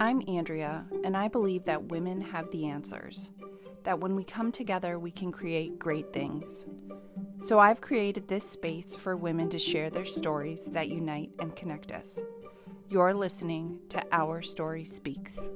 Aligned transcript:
I'm 0.00 0.22
Andrea, 0.28 0.84
and 1.02 1.16
I 1.16 1.26
believe 1.26 1.64
that 1.64 1.88
women 1.88 2.20
have 2.20 2.48
the 2.52 2.66
answers. 2.66 3.32
That 3.82 3.98
when 3.98 4.14
we 4.14 4.22
come 4.22 4.52
together, 4.52 4.96
we 4.96 5.10
can 5.10 5.32
create 5.32 5.76
great 5.76 6.12
things. 6.12 6.66
So 7.40 7.58
I've 7.58 7.80
created 7.80 8.28
this 8.28 8.48
space 8.48 8.94
for 8.94 9.16
women 9.16 9.50
to 9.50 9.58
share 9.58 9.90
their 9.90 10.04
stories 10.04 10.66
that 10.66 10.88
unite 10.88 11.30
and 11.40 11.56
connect 11.56 11.90
us. 11.90 12.20
You're 12.88 13.12
listening 13.12 13.80
to 13.88 14.00
Our 14.12 14.40
Story 14.40 14.84
Speaks. 14.84 15.48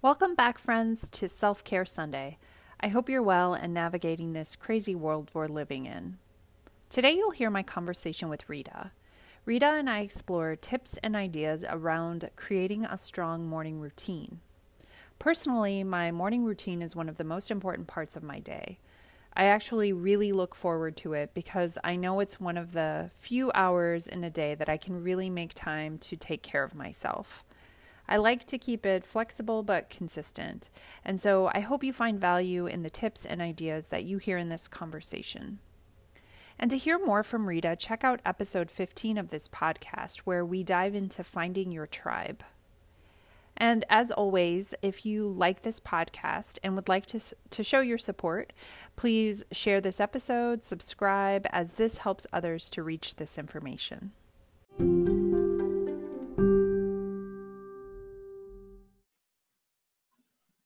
Welcome 0.00 0.34
back, 0.34 0.56
friends, 0.56 1.10
to 1.10 1.28
Self 1.28 1.62
Care 1.62 1.84
Sunday. 1.84 2.38
I 2.80 2.88
hope 2.88 3.10
you're 3.10 3.22
well 3.22 3.52
and 3.52 3.74
navigating 3.74 4.32
this 4.32 4.56
crazy 4.56 4.94
world 4.94 5.30
we're 5.34 5.48
living 5.48 5.84
in. 5.84 6.16
Today, 6.88 7.12
you'll 7.12 7.32
hear 7.32 7.50
my 7.50 7.62
conversation 7.62 8.30
with 8.30 8.48
Rita. 8.48 8.92
Rita 9.46 9.66
and 9.66 9.90
I 9.90 10.00
explore 10.00 10.56
tips 10.56 10.98
and 11.02 11.14
ideas 11.14 11.66
around 11.68 12.30
creating 12.34 12.86
a 12.86 12.96
strong 12.96 13.46
morning 13.46 13.78
routine. 13.78 14.40
Personally, 15.18 15.84
my 15.84 16.10
morning 16.10 16.46
routine 16.46 16.80
is 16.80 16.96
one 16.96 17.10
of 17.10 17.18
the 17.18 17.24
most 17.24 17.50
important 17.50 17.86
parts 17.86 18.16
of 18.16 18.22
my 18.22 18.38
day. 18.38 18.78
I 19.36 19.44
actually 19.44 19.92
really 19.92 20.32
look 20.32 20.54
forward 20.54 20.96
to 20.98 21.12
it 21.12 21.34
because 21.34 21.76
I 21.84 21.94
know 21.94 22.20
it's 22.20 22.40
one 22.40 22.56
of 22.56 22.72
the 22.72 23.10
few 23.12 23.52
hours 23.54 24.06
in 24.06 24.24
a 24.24 24.30
day 24.30 24.54
that 24.54 24.70
I 24.70 24.78
can 24.78 25.02
really 25.02 25.28
make 25.28 25.52
time 25.52 25.98
to 25.98 26.16
take 26.16 26.42
care 26.42 26.64
of 26.64 26.74
myself. 26.74 27.44
I 28.08 28.16
like 28.16 28.46
to 28.46 28.56
keep 28.56 28.86
it 28.86 29.04
flexible 29.04 29.62
but 29.62 29.90
consistent, 29.90 30.70
and 31.04 31.20
so 31.20 31.50
I 31.52 31.60
hope 31.60 31.84
you 31.84 31.92
find 31.92 32.18
value 32.18 32.66
in 32.66 32.82
the 32.82 32.88
tips 32.88 33.26
and 33.26 33.42
ideas 33.42 33.88
that 33.88 34.04
you 34.04 34.16
hear 34.16 34.38
in 34.38 34.48
this 34.48 34.68
conversation. 34.68 35.58
And 36.58 36.70
to 36.70 36.78
hear 36.78 37.04
more 37.04 37.22
from 37.22 37.46
Rita, 37.46 37.76
check 37.76 38.04
out 38.04 38.20
episode 38.24 38.70
15 38.70 39.18
of 39.18 39.30
this 39.30 39.48
podcast, 39.48 40.20
where 40.20 40.44
we 40.44 40.62
dive 40.62 40.94
into 40.94 41.24
finding 41.24 41.72
your 41.72 41.86
tribe. 41.86 42.44
And 43.56 43.84
as 43.88 44.10
always, 44.10 44.74
if 44.82 45.06
you 45.06 45.28
like 45.28 45.62
this 45.62 45.78
podcast 45.78 46.58
and 46.62 46.74
would 46.74 46.88
like 46.88 47.06
to, 47.06 47.20
to 47.50 47.62
show 47.62 47.80
your 47.80 47.98
support, 47.98 48.52
please 48.96 49.44
share 49.52 49.80
this 49.80 50.00
episode, 50.00 50.62
subscribe, 50.62 51.46
as 51.50 51.74
this 51.74 51.98
helps 51.98 52.26
others 52.32 52.68
to 52.70 52.82
reach 52.82 53.16
this 53.16 53.38
information. 53.38 54.12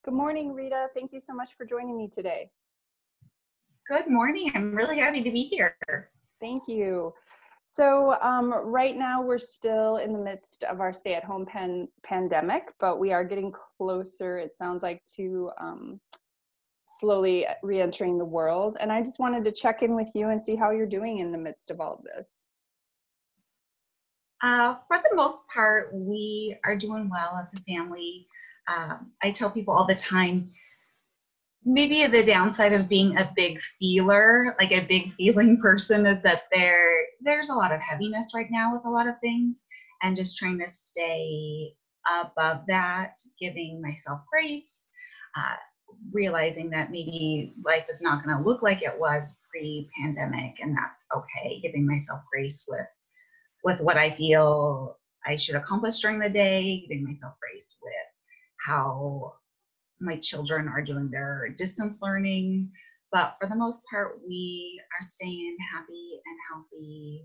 Good 0.03 0.14
morning, 0.14 0.55
Rita. 0.55 0.89
Thank 0.94 1.12
you 1.12 1.20
so 1.20 1.34
much 1.34 1.55
for 1.55 1.66
joining 1.66 1.98
me 1.98 2.09
today. 2.09 2.50
Good 3.89 4.11
morning. 4.11 4.53
I'm 4.55 4.75
really 4.75 4.98
happy 4.98 5.22
to 5.22 5.31
be 5.31 5.44
here. 5.44 5.75
Thank 6.42 6.64
you. 6.69 7.14
So, 7.64 8.19
um, 8.20 8.53
right 8.53 8.94
now 8.94 9.22
we're 9.22 9.39
still 9.39 9.97
in 9.97 10.12
the 10.12 10.19
midst 10.19 10.62
of 10.64 10.81
our 10.81 10.92
stay 10.92 11.14
at 11.14 11.25
home 11.25 11.47
pan- 11.47 11.89
pandemic, 12.03 12.64
but 12.81 12.98
we 12.98 13.14
are 13.14 13.25
getting 13.25 13.50
closer, 13.78 14.36
it 14.36 14.55
sounds 14.55 14.83
like, 14.83 15.03
to 15.16 15.50
um, 15.59 16.00
slowly 16.86 17.47
re 17.62 17.81
entering 17.81 18.19
the 18.19 18.27
world. 18.27 18.77
And 18.78 18.92
I 18.92 19.03
just 19.03 19.19
wanted 19.19 19.42
to 19.44 19.53
check 19.53 19.83
in 19.83 19.97
with 19.97 20.12
you 20.14 20.28
and 20.28 20.42
see 20.42 20.55
how 20.55 20.70
you're 20.70 20.84
doing 20.84 21.20
in 21.20 21.33
the 21.33 21.39
midst 21.39 21.70
of 21.70 21.81
all 21.81 21.94
of 21.94 22.05
this. 22.05 22.44
Uh, 24.42 24.75
for 24.86 24.98
the 25.09 25.16
most 25.16 25.48
part, 25.48 25.94
we 25.94 26.59
are 26.62 26.77
doing 26.77 27.09
well 27.09 27.42
as 27.42 27.59
a 27.59 27.62
family. 27.62 28.27
Um, 28.69 29.12
I 29.22 29.31
tell 29.31 29.50
people 29.50 29.72
all 29.72 29.86
the 29.86 29.94
time, 29.94 30.50
maybe 31.69 32.06
the 32.06 32.24
downside 32.24 32.72
of 32.72 32.88
being 32.88 33.16
a 33.19 33.30
big 33.36 33.61
feeler, 33.61 34.56
like 34.58 34.72
a 34.72 34.80
big 34.80 35.11
feeling 35.11 35.61
person, 35.62 36.06
is 36.06 36.22
that 36.22 36.44
there 36.50 36.91
there's 37.20 37.50
a 37.50 37.55
lot 37.55 37.72
of 37.72 37.80
heaviness 37.80 38.33
right 38.34 38.50
now 38.50 38.75
with 38.75 38.84
a 38.86 38.91
lot 38.91 39.06
of 39.06 39.20
things, 39.20 39.62
and 40.02 40.16
just 40.16 40.38
trying 40.38 40.58
to 40.58 40.69
stay 40.69 41.75
above 42.22 42.62
that, 42.69 43.15
giving 43.38 43.82
myself 43.82 44.20
grace, 44.31 44.87
uh, 45.37 45.56
realizing 46.10 46.70
that 46.70 46.91
maybe 46.91 47.53
life 47.65 47.84
is 47.91 48.00
not 48.00 48.25
going 48.25 48.37
to 48.37 48.43
look 48.43 48.62
like 48.62 48.82
it 48.82 48.98
was 48.98 49.38
pre-pandemic, 49.50 50.60
and 50.60 50.75
that's 50.75 51.06
okay. 51.14 51.60
Giving 51.60 51.87
myself 51.87 52.22
grace 52.32 52.64
with 52.69 52.87
with 53.62 53.81
what 53.81 53.98
I 53.98 54.10
feel 54.16 54.97
I 55.26 55.37
should 55.37 55.56
accomplish 55.56 56.00
during 56.00 56.19
the 56.19 56.31
day, 56.31 56.87
giving 56.88 57.04
myself 57.04 57.34
grace 57.41 57.76
with 57.82 57.93
how 58.66 59.34
my 60.00 60.16
children 60.16 60.69
are 60.69 60.82
doing 60.82 61.10
their 61.10 61.48
distance 61.56 61.98
learning. 62.03 62.70
But 63.10 63.36
for 63.41 63.48
the 63.48 63.56
most 63.56 63.82
part, 63.91 64.20
we 64.26 64.81
are 64.98 65.03
staying 65.03 65.56
happy 65.72 66.20
and 66.25 66.36
healthy. 66.53 67.25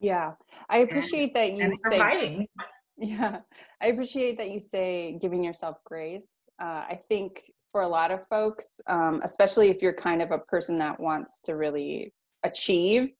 Yeah, 0.00 0.32
I 0.68 0.78
appreciate 0.78 1.36
and, 1.36 1.60
that 1.60 1.68
you 1.68 1.76
say. 1.90 2.48
Yeah, 3.00 3.38
I 3.80 3.86
appreciate 3.86 4.38
that 4.38 4.50
you 4.50 4.58
say 4.58 5.18
giving 5.20 5.44
yourself 5.44 5.76
grace. 5.84 6.48
Uh, 6.60 6.82
I 6.88 6.98
think 7.08 7.44
for 7.70 7.82
a 7.82 7.88
lot 7.88 8.10
of 8.10 8.26
folks, 8.26 8.80
um, 8.88 9.20
especially 9.22 9.68
if 9.68 9.82
you're 9.82 9.92
kind 9.92 10.20
of 10.20 10.32
a 10.32 10.38
person 10.38 10.78
that 10.78 10.98
wants 10.98 11.40
to 11.42 11.54
really 11.54 12.12
achieve 12.42 13.10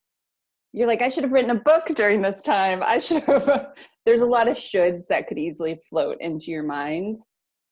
you're 0.73 0.89
like 0.89 1.03
i 1.03 1.09
should 1.09 1.25
have 1.25 1.33
written 1.33 1.51
a 1.51 1.61
book 1.61 1.87
during 1.95 2.21
this 2.23 2.43
time. 2.43 2.83
I 2.85 2.99
should 2.99 3.23
have 3.25 3.69
there's 4.07 4.21
a 4.21 4.27
lot 4.27 4.49
of 4.49 4.57
shoulds 4.57 5.07
that 5.09 5.27
could 5.27 5.39
easily 5.39 5.79
float 5.89 6.17
into 6.21 6.51
your 6.51 6.63
mind. 6.63 7.17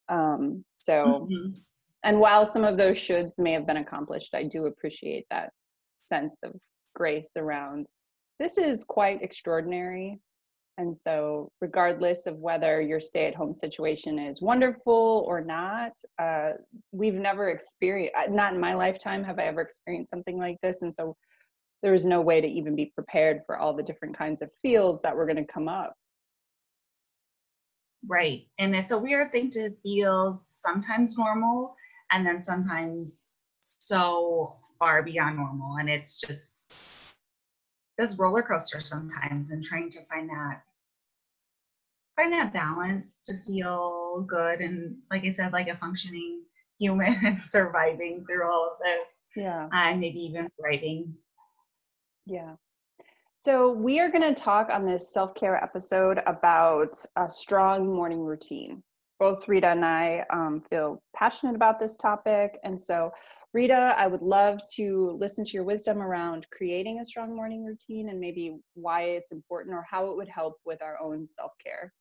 Um, 0.08 0.64
so 0.76 1.28
mm-hmm. 1.30 1.58
and 2.04 2.20
while 2.20 2.46
some 2.46 2.64
of 2.64 2.76
those 2.76 2.96
shoulds 2.96 3.38
may 3.38 3.52
have 3.52 3.66
been 3.66 3.78
accomplished 3.78 4.34
i 4.34 4.44
do 4.44 4.66
appreciate 4.66 5.26
that 5.30 5.50
sense 6.08 6.38
of 6.44 6.52
grace 6.94 7.32
around 7.36 7.86
this 8.38 8.58
is 8.58 8.84
quite 8.84 9.22
extraordinary. 9.22 10.20
And 10.78 10.94
so 10.94 11.50
regardless 11.62 12.26
of 12.26 12.36
whether 12.36 12.82
your 12.82 13.00
stay 13.00 13.24
at 13.26 13.34
home 13.34 13.54
situation 13.54 14.18
is 14.18 14.42
wonderful 14.42 15.24
or 15.26 15.40
not 15.40 15.92
uh, 16.18 16.50
we've 16.92 17.14
never 17.14 17.48
experienced 17.48 18.14
not 18.28 18.52
in 18.52 18.60
my 18.60 18.74
lifetime 18.74 19.24
have 19.24 19.38
i 19.38 19.44
ever 19.44 19.62
experienced 19.62 20.10
something 20.10 20.38
like 20.38 20.58
this. 20.62 20.82
And 20.82 20.94
so 20.94 21.16
there 21.86 21.92
was 21.92 22.04
no 22.04 22.20
way 22.20 22.40
to 22.40 22.48
even 22.48 22.74
be 22.74 22.86
prepared 22.86 23.42
for 23.46 23.56
all 23.56 23.72
the 23.72 23.80
different 23.80 24.18
kinds 24.18 24.42
of 24.42 24.50
feels 24.60 25.00
that 25.02 25.14
were 25.14 25.24
going 25.24 25.36
to 25.36 25.44
come 25.44 25.68
up. 25.68 25.94
Right. 28.08 28.48
And 28.58 28.74
it's 28.74 28.90
a 28.90 28.98
weird 28.98 29.30
thing 29.30 29.50
to 29.50 29.70
feel 29.84 30.36
sometimes 30.36 31.16
normal 31.16 31.76
and 32.10 32.26
then 32.26 32.42
sometimes 32.42 33.26
so 33.60 34.56
far 34.80 35.04
beyond 35.04 35.36
normal. 35.36 35.76
And 35.76 35.88
it's 35.88 36.20
just 36.20 36.72
this 37.96 38.18
roller 38.18 38.42
coaster 38.42 38.80
sometimes 38.80 39.50
and 39.50 39.62
trying 39.64 39.88
to 39.90 40.04
find 40.06 40.28
that 40.28 40.62
find 42.16 42.32
that 42.32 42.52
balance 42.52 43.20
to 43.26 43.34
feel 43.46 44.26
good 44.28 44.58
and 44.58 44.96
like 45.08 45.22
I 45.22 45.32
said, 45.32 45.52
like 45.52 45.68
a 45.68 45.76
functioning 45.76 46.42
human 46.80 47.14
and 47.24 47.38
surviving 47.38 48.24
through 48.26 48.44
all 48.44 48.72
of 48.72 48.78
this. 48.84 49.26
Yeah. 49.36 49.66
Uh, 49.66 49.90
and 49.90 50.00
maybe 50.00 50.18
even 50.18 50.50
thriving 50.60 51.14
yeah. 52.26 52.56
So, 53.36 53.70
we 53.70 54.00
are 54.00 54.10
going 54.10 54.34
to 54.34 54.40
talk 54.40 54.70
on 54.70 54.84
this 54.84 55.12
self 55.12 55.34
care 55.34 55.62
episode 55.62 56.20
about 56.26 56.96
a 57.16 57.28
strong 57.28 57.94
morning 57.94 58.24
routine. 58.24 58.82
Both 59.18 59.48
Rita 59.48 59.68
and 59.68 59.84
I 59.84 60.24
um, 60.30 60.62
feel 60.68 61.02
passionate 61.14 61.54
about 61.54 61.78
this 61.78 61.96
topic. 61.96 62.58
And 62.64 62.78
so, 62.78 63.12
Rita, 63.52 63.94
I 63.96 64.06
would 64.06 64.22
love 64.22 64.60
to 64.74 65.16
listen 65.20 65.44
to 65.44 65.52
your 65.52 65.64
wisdom 65.64 66.02
around 66.02 66.46
creating 66.50 67.00
a 67.00 67.04
strong 67.04 67.34
morning 67.34 67.64
routine 67.64 68.08
and 68.08 68.18
maybe 68.20 68.58
why 68.74 69.02
it's 69.02 69.32
important 69.32 69.74
or 69.74 69.84
how 69.88 70.10
it 70.10 70.16
would 70.16 70.28
help 70.28 70.58
with 70.66 70.82
our 70.82 71.00
own 71.00 71.26
self 71.26 71.52
care. 71.62 71.92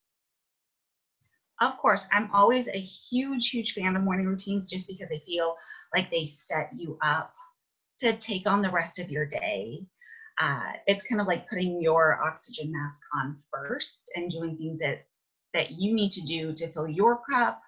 Of 1.61 1.77
course, 1.77 2.07
I'm 2.11 2.29
always 2.33 2.67
a 2.67 2.79
huge, 2.81 3.49
huge 3.49 3.73
fan 3.73 3.95
of 3.95 4.03
morning 4.03 4.25
routines 4.25 4.69
just 4.69 4.87
because 4.87 5.09
I 5.13 5.19
feel 5.25 5.55
like 5.93 6.11
they 6.11 6.25
set 6.25 6.71
you 6.75 6.97
up 7.01 7.33
to 7.99 8.17
take 8.17 8.47
on 8.47 8.61
the 8.61 8.69
rest 8.69 8.99
of 8.99 9.09
your 9.09 9.25
day 9.25 9.85
uh, 10.39 10.73
it's 10.87 11.03
kind 11.03 11.21
of 11.21 11.27
like 11.27 11.49
putting 11.49 11.81
your 11.81 12.21
oxygen 12.21 12.71
mask 12.71 13.01
on 13.15 13.37
first 13.51 14.11
and 14.15 14.29
doing 14.29 14.57
things 14.57 14.79
that 14.79 15.05
that 15.53 15.71
you 15.71 15.93
need 15.95 16.11
to 16.11 16.21
do 16.21 16.53
to 16.53 16.67
fill 16.67 16.87
your 16.87 17.21
cup, 17.29 17.61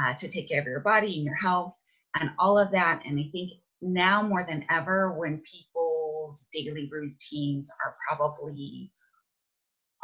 uh, 0.00 0.14
to 0.14 0.28
take 0.28 0.48
care 0.48 0.60
of 0.60 0.66
your 0.66 0.78
body 0.78 1.16
and 1.16 1.24
your 1.24 1.34
health, 1.34 1.74
and 2.18 2.30
all 2.38 2.56
of 2.56 2.70
that. 2.70 3.02
And 3.04 3.18
I 3.18 3.28
think 3.32 3.50
now 3.80 4.22
more 4.22 4.46
than 4.48 4.64
ever, 4.70 5.12
when 5.12 5.38
people's 5.38 6.46
daily 6.52 6.88
routines 6.92 7.68
are 7.84 7.96
probably 8.08 8.92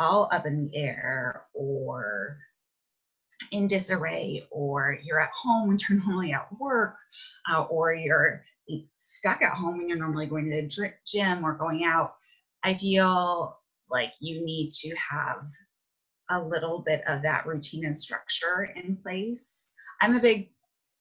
all 0.01 0.29
up 0.33 0.47
in 0.47 0.65
the 0.65 0.77
air 0.77 1.45
or 1.55 2.39
in 3.53 3.69
disarray, 3.69 4.45
or 4.51 4.99
you're 5.05 5.21
at 5.21 5.31
home 5.31 5.69
when 5.69 5.79
you're 5.89 5.99
normally 6.05 6.33
at 6.33 6.49
work, 6.59 6.97
uh, 7.53 7.63
or 7.63 7.95
you're 7.95 8.43
stuck 8.99 9.43
at 9.43 9.53
home 9.53 9.81
and 9.81 9.89
you're 9.89 9.99
normally 9.99 10.27
going 10.27 10.51
to 10.51 10.63
the 10.63 10.93
gym 11.07 11.45
or 11.45 11.55
going 11.55 11.85
out, 11.85 12.15
I 12.65 12.75
feel 12.75 13.59
like 13.91 14.13
you 14.21 14.45
need 14.45 14.71
to 14.71 14.95
have 14.97 15.47
a 16.31 16.41
little 16.41 16.83
bit 16.85 17.03
of 17.07 17.23
that 17.23 17.47
routine 17.47 17.87
and 17.87 17.99
structure 17.99 18.71
in 18.77 18.97
place. 18.97 19.65
I'm 20.01 20.15
a 20.15 20.21
big 20.21 20.51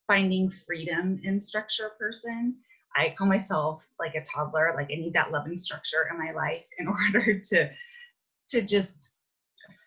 finding 0.07 0.49
freedom 0.49 1.19
in 1.23 1.39
structure 1.39 1.91
person. 1.99 2.55
I 2.95 3.13
call 3.17 3.27
myself 3.27 3.85
like 3.99 4.15
a 4.15 4.23
toddler. 4.23 4.73
Like 4.75 4.89
I 4.91 4.95
need 4.95 5.13
that 5.13 5.31
loving 5.31 5.57
structure 5.57 6.07
in 6.11 6.17
my 6.17 6.31
life 6.31 6.65
in 6.79 6.87
order 7.15 7.39
to 7.39 7.69
to 8.49 8.61
just 8.61 9.17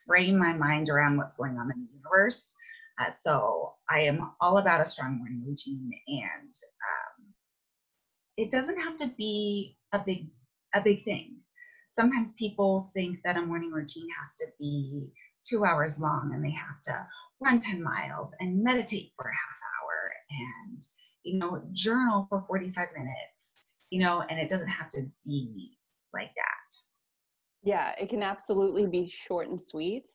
frame 0.07 0.39
my 0.39 0.53
mind 0.53 0.91
around 0.91 1.17
what's 1.17 1.37
going 1.37 1.57
on 1.57 1.71
in 1.73 1.87
the 1.87 1.97
universe. 1.97 2.55
Uh, 2.99 3.11
so 3.11 3.73
I 3.89 4.01
am 4.01 4.33
all 4.41 4.59
about 4.59 4.83
a 4.83 4.87
strong 4.87 5.17
morning 5.19 5.43
routine, 5.47 5.91
and 6.07 6.53
um, 6.53 7.00
it 8.41 8.51
doesn't 8.51 8.81
have 8.81 8.97
to 8.97 9.09
be 9.19 9.77
a 9.93 9.99
big 9.99 10.29
a 10.75 10.81
big 10.81 11.03
thing. 11.03 11.37
Sometimes 11.91 12.33
people 12.39 12.89
think 12.95 13.19
that 13.25 13.37
a 13.37 13.43
morning 13.43 13.73
routine 13.73 14.09
has 14.21 14.39
to 14.39 14.47
be 14.59 15.09
two 15.45 15.65
hours 15.65 15.99
long, 15.99 16.33
and 16.35 16.45
they 16.45 16.53
have 16.53 16.81
to 16.85 17.07
run 17.41 17.59
10 17.59 17.83
miles 17.83 18.35
and 18.41 18.63
meditate 18.63 19.13
for 19.17 19.27
a 19.27 19.33
half 19.33 19.59
hour 19.83 20.13
and 20.31 20.83
you 21.23 21.39
know 21.39 21.63
journal 21.73 22.27
for 22.29 22.45
45 22.47 22.89
minutes 22.95 23.69
you 23.89 24.03
know 24.03 24.23
and 24.29 24.39
it 24.39 24.49
doesn't 24.49 24.69
have 24.69 24.91
to 24.91 25.03
be 25.27 25.73
like 26.13 26.31
that 26.37 26.77
yeah 27.63 27.93
it 27.99 28.11
can 28.11 28.23
absolutely 28.23 28.87
be 28.87 29.09
short 29.09 29.49
and 29.49 29.61
sweet 29.61 30.07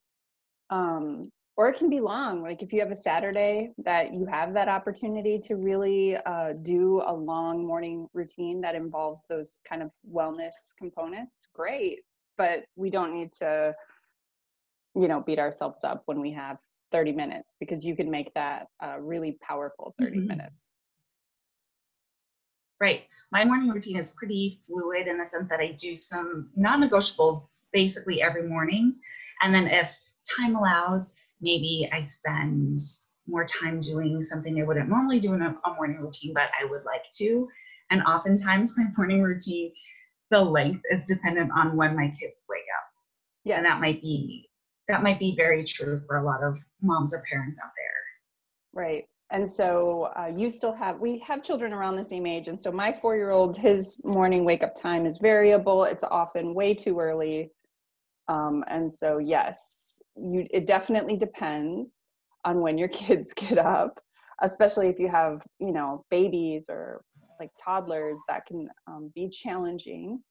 um 0.69 1.31
or 1.57 1.69
it 1.69 1.77
can 1.77 1.89
be 1.89 1.99
long 1.99 2.41
like 2.41 2.61
if 2.61 2.73
you 2.73 2.79
have 2.79 2.91
a 2.91 2.95
saturday 2.95 3.71
that 3.77 4.13
you 4.13 4.25
have 4.25 4.53
that 4.53 4.67
opportunity 4.67 5.39
to 5.39 5.55
really 5.55 6.17
uh, 6.25 6.53
do 6.61 7.01
a 7.07 7.13
long 7.13 7.65
morning 7.65 8.07
routine 8.13 8.61
that 8.61 8.75
involves 8.75 9.23
those 9.29 9.61
kind 9.67 9.81
of 9.81 9.89
wellness 10.11 10.73
components 10.77 11.47
great 11.53 11.99
but 12.37 12.65
we 12.75 12.89
don't 12.89 13.13
need 13.13 13.31
to 13.31 13.73
you 14.95 15.07
know 15.07 15.21
beat 15.21 15.39
ourselves 15.39 15.83
up 15.83 16.03
when 16.05 16.19
we 16.19 16.31
have 16.31 16.57
30 16.91 17.11
minutes 17.11 17.53
because 17.59 17.85
you 17.85 17.95
can 17.95 18.09
make 18.09 18.33
that 18.35 18.67
a 18.81 19.01
really 19.01 19.37
powerful 19.41 19.93
30 19.99 20.17
mm-hmm. 20.17 20.27
minutes. 20.27 20.71
Right. 22.79 23.03
My 23.31 23.43
morning 23.43 23.69
routine 23.69 23.97
is 23.97 24.11
pretty 24.11 24.59
fluid 24.65 25.07
in 25.07 25.17
the 25.17 25.25
sense 25.25 25.49
that 25.49 25.59
i 25.59 25.75
do 25.77 25.95
some 25.95 26.49
non-negotiable 26.55 27.49
basically 27.73 28.21
every 28.21 28.47
morning. 28.47 28.95
And 29.41 29.53
then 29.53 29.67
if 29.67 29.97
time 30.37 30.55
allows 30.55 31.13
maybe 31.41 31.89
I 31.91 32.01
spend 32.01 32.79
more 33.27 33.45
time 33.45 33.81
doing 33.81 34.21
something 34.21 34.59
I 34.59 34.63
wouldn't 34.63 34.89
normally 34.89 35.19
do 35.19 35.33
in 35.33 35.41
a, 35.41 35.55
a 35.65 35.73
morning 35.75 35.99
routine, 35.99 36.33
but 36.33 36.49
I 36.59 36.65
would 36.65 36.83
like 36.85 37.09
to. 37.17 37.47
And 37.89 38.03
oftentimes 38.03 38.73
my 38.77 38.85
morning 38.97 39.21
routine, 39.21 39.71
the 40.31 40.41
length 40.41 40.81
is 40.91 41.05
dependent 41.05 41.51
on 41.55 41.77
when 41.77 41.95
my 41.95 42.07
kids 42.07 42.35
wake 42.49 42.61
up. 42.77 42.89
Yeah. 43.43 43.57
And 43.57 43.65
that 43.65 43.79
might 43.79 44.01
be 44.01 44.49
that 44.87 45.01
might 45.01 45.19
be 45.19 45.33
very 45.35 45.63
true 45.63 46.01
for 46.07 46.17
a 46.17 46.23
lot 46.23 46.43
of 46.43 46.57
moms 46.81 47.13
or 47.13 47.23
parents 47.29 47.57
out 47.63 47.71
there. 47.75 48.83
Right. 48.83 49.05
And 49.31 49.49
so 49.49 50.11
uh, 50.15 50.31
you 50.35 50.49
still 50.51 50.73
have, 50.73 50.99
we 50.99 51.17
have 51.19 51.43
children 51.43 51.73
around 51.73 51.95
the 51.95 52.05
same 52.05 52.27
age. 52.27 52.47
And 52.47 52.59
so 52.59 52.71
my 52.71 52.91
four 52.91 53.15
year 53.15 53.31
old, 53.31 53.57
his 53.57 53.99
morning 54.03 54.45
wake 54.45 54.63
up 54.63 54.75
time 54.75 55.05
is 55.05 55.17
variable. 55.17 55.85
It's 55.85 56.03
often 56.03 56.53
way 56.53 56.75
too 56.75 56.99
early. 56.99 57.51
Um, 58.27 58.63
and 58.67 58.91
so, 58.91 59.17
yes, 59.17 59.94
you 60.15 60.47
it 60.51 60.65
definitely 60.67 61.17
depends 61.17 62.01
on 62.43 62.61
when 62.61 62.77
your 62.77 62.87
kids 63.03 63.33
get 63.33 63.57
up 63.57 63.99
especially 64.41 64.89
if 64.89 64.99
you 64.99 65.09
have 65.09 65.41
you 65.59 65.71
know 65.71 66.03
babies 66.09 66.65
or 66.69 67.01
like 67.39 67.49
toddlers 67.63 68.19
that 68.29 68.45
can 68.45 68.69
um, 68.87 69.11
be 69.13 69.29
challenging. 69.29 70.21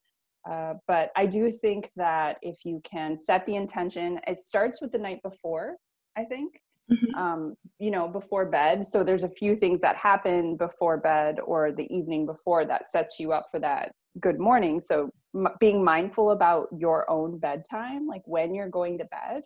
Uh, 0.50 0.74
but 0.86 1.10
i 1.16 1.24
do 1.24 1.50
think 1.50 1.90
that 1.96 2.36
if 2.42 2.66
you 2.66 2.78
can 2.84 3.16
set 3.16 3.46
the 3.46 3.56
intention 3.56 4.20
it 4.26 4.36
starts 4.38 4.78
with 4.82 4.92
the 4.92 4.98
night 4.98 5.18
before 5.22 5.76
i 6.18 6.22
think 6.24 6.60
mm-hmm. 6.90 7.14
um, 7.14 7.54
you 7.78 7.90
know 7.90 8.08
before 8.08 8.46
bed. 8.46 8.86
So 8.86 9.04
there's 9.04 9.24
a 9.24 9.28
few 9.28 9.54
things 9.56 9.80
that 9.80 9.96
happen 9.96 10.56
before 10.56 10.98
bed 10.98 11.38
or 11.40 11.72
the 11.72 11.92
evening 11.94 12.26
before 12.26 12.64
that 12.66 12.86
sets 12.86 13.18
you 13.18 13.32
up 13.32 13.46
for 13.50 13.60
that 13.60 13.92
good 14.20 14.38
morning. 14.38 14.80
So 14.80 15.10
m- 15.34 15.48
being 15.60 15.84
mindful 15.84 16.30
about 16.30 16.68
your 16.76 17.10
own 17.10 17.38
bedtime 17.38 18.06
like 18.06 18.22
when 18.26 18.54
you're 18.54 18.68
going 18.68 18.98
to 18.98 19.04
bed 19.06 19.42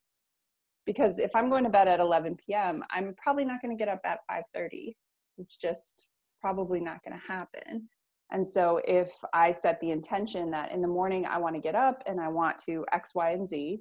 because 0.89 1.19
if 1.19 1.37
i'm 1.37 1.51
going 1.51 1.65
to 1.65 1.71
bed 1.71 1.87
at 1.87 2.01
11 2.01 2.35
p.m 2.45 2.83
i'm 2.91 3.15
probably 3.23 3.45
not 3.45 3.61
going 3.61 3.77
to 3.77 3.79
get 3.79 3.93
up 3.93 4.01
at 4.05 4.21
5.30 4.57 4.95
it's 5.37 5.57
just 5.57 6.09
probably 6.41 6.81
not 6.81 7.03
going 7.05 7.19
to 7.19 7.27
happen. 7.27 7.89
And 8.31 8.47
so 8.47 8.81
if 8.87 9.11
i 9.33 9.53
set 9.53 9.81
the 9.81 9.91
intention 9.91 10.51
that 10.51 10.73
in 10.73 10.83
the 10.83 10.89
morning 10.89 11.27
i 11.27 11.39
want 11.39 11.55
to 11.55 11.61
get 11.61 11.75
up 11.75 12.03
and 12.07 12.21
i 12.21 12.29
want 12.29 12.59
to 12.67 12.85
x 12.93 13.13
y 13.15 13.31
and 13.31 13.49
z 13.49 13.81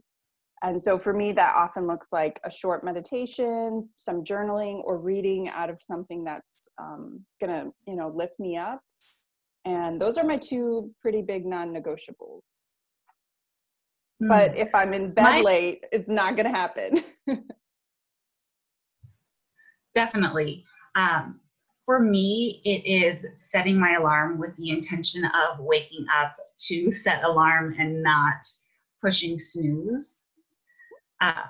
and 0.63 0.81
so 0.81 0.97
for 0.97 1.13
me 1.13 1.31
that 1.33 1.55
often 1.55 1.85
looks 1.85 2.09
like 2.11 2.39
a 2.43 2.51
short 2.51 2.83
meditation 2.83 3.89
some 3.95 4.23
journaling 4.23 4.81
or 4.85 4.99
reading 4.99 5.49
out 5.49 5.69
of 5.69 5.77
something 5.81 6.23
that's 6.23 6.67
um, 6.81 7.25
going 7.41 7.53
to 7.53 7.71
you 7.87 7.95
know 7.95 8.09
lift 8.15 8.39
me 8.39 8.57
up. 8.57 8.81
And 9.65 10.01
those 10.01 10.17
are 10.17 10.23
my 10.23 10.37
two 10.37 10.91
pretty 11.01 11.21
big 11.21 11.45
non-negotiables 11.45 12.45
but 14.19 14.51
hmm. 14.51 14.57
if 14.57 14.73
I'm 14.73 14.93
in 14.93 15.13
bed 15.13 15.23
My, 15.23 15.41
late, 15.41 15.83
it's 15.91 16.09
not 16.09 16.35
going 16.35 16.51
to 16.51 16.57
happen. 16.57 17.03
definitely. 19.93 20.65
Um, 20.95 21.39
for 21.85 21.99
me, 21.99 22.61
it 22.65 22.87
is 22.89 23.25
setting 23.35 23.79
my 23.79 23.95
alarm 23.95 24.37
with 24.37 24.55
the 24.57 24.69
intention 24.69 25.23
of 25.25 25.59
waking 25.59 26.05
up 26.21 26.35
to 26.67 26.91
set 26.91 27.23
alarm 27.23 27.75
and 27.79 28.03
not 28.03 28.45
pushing 29.01 29.39
snooze. 29.39 30.21
Uh, 31.21 31.45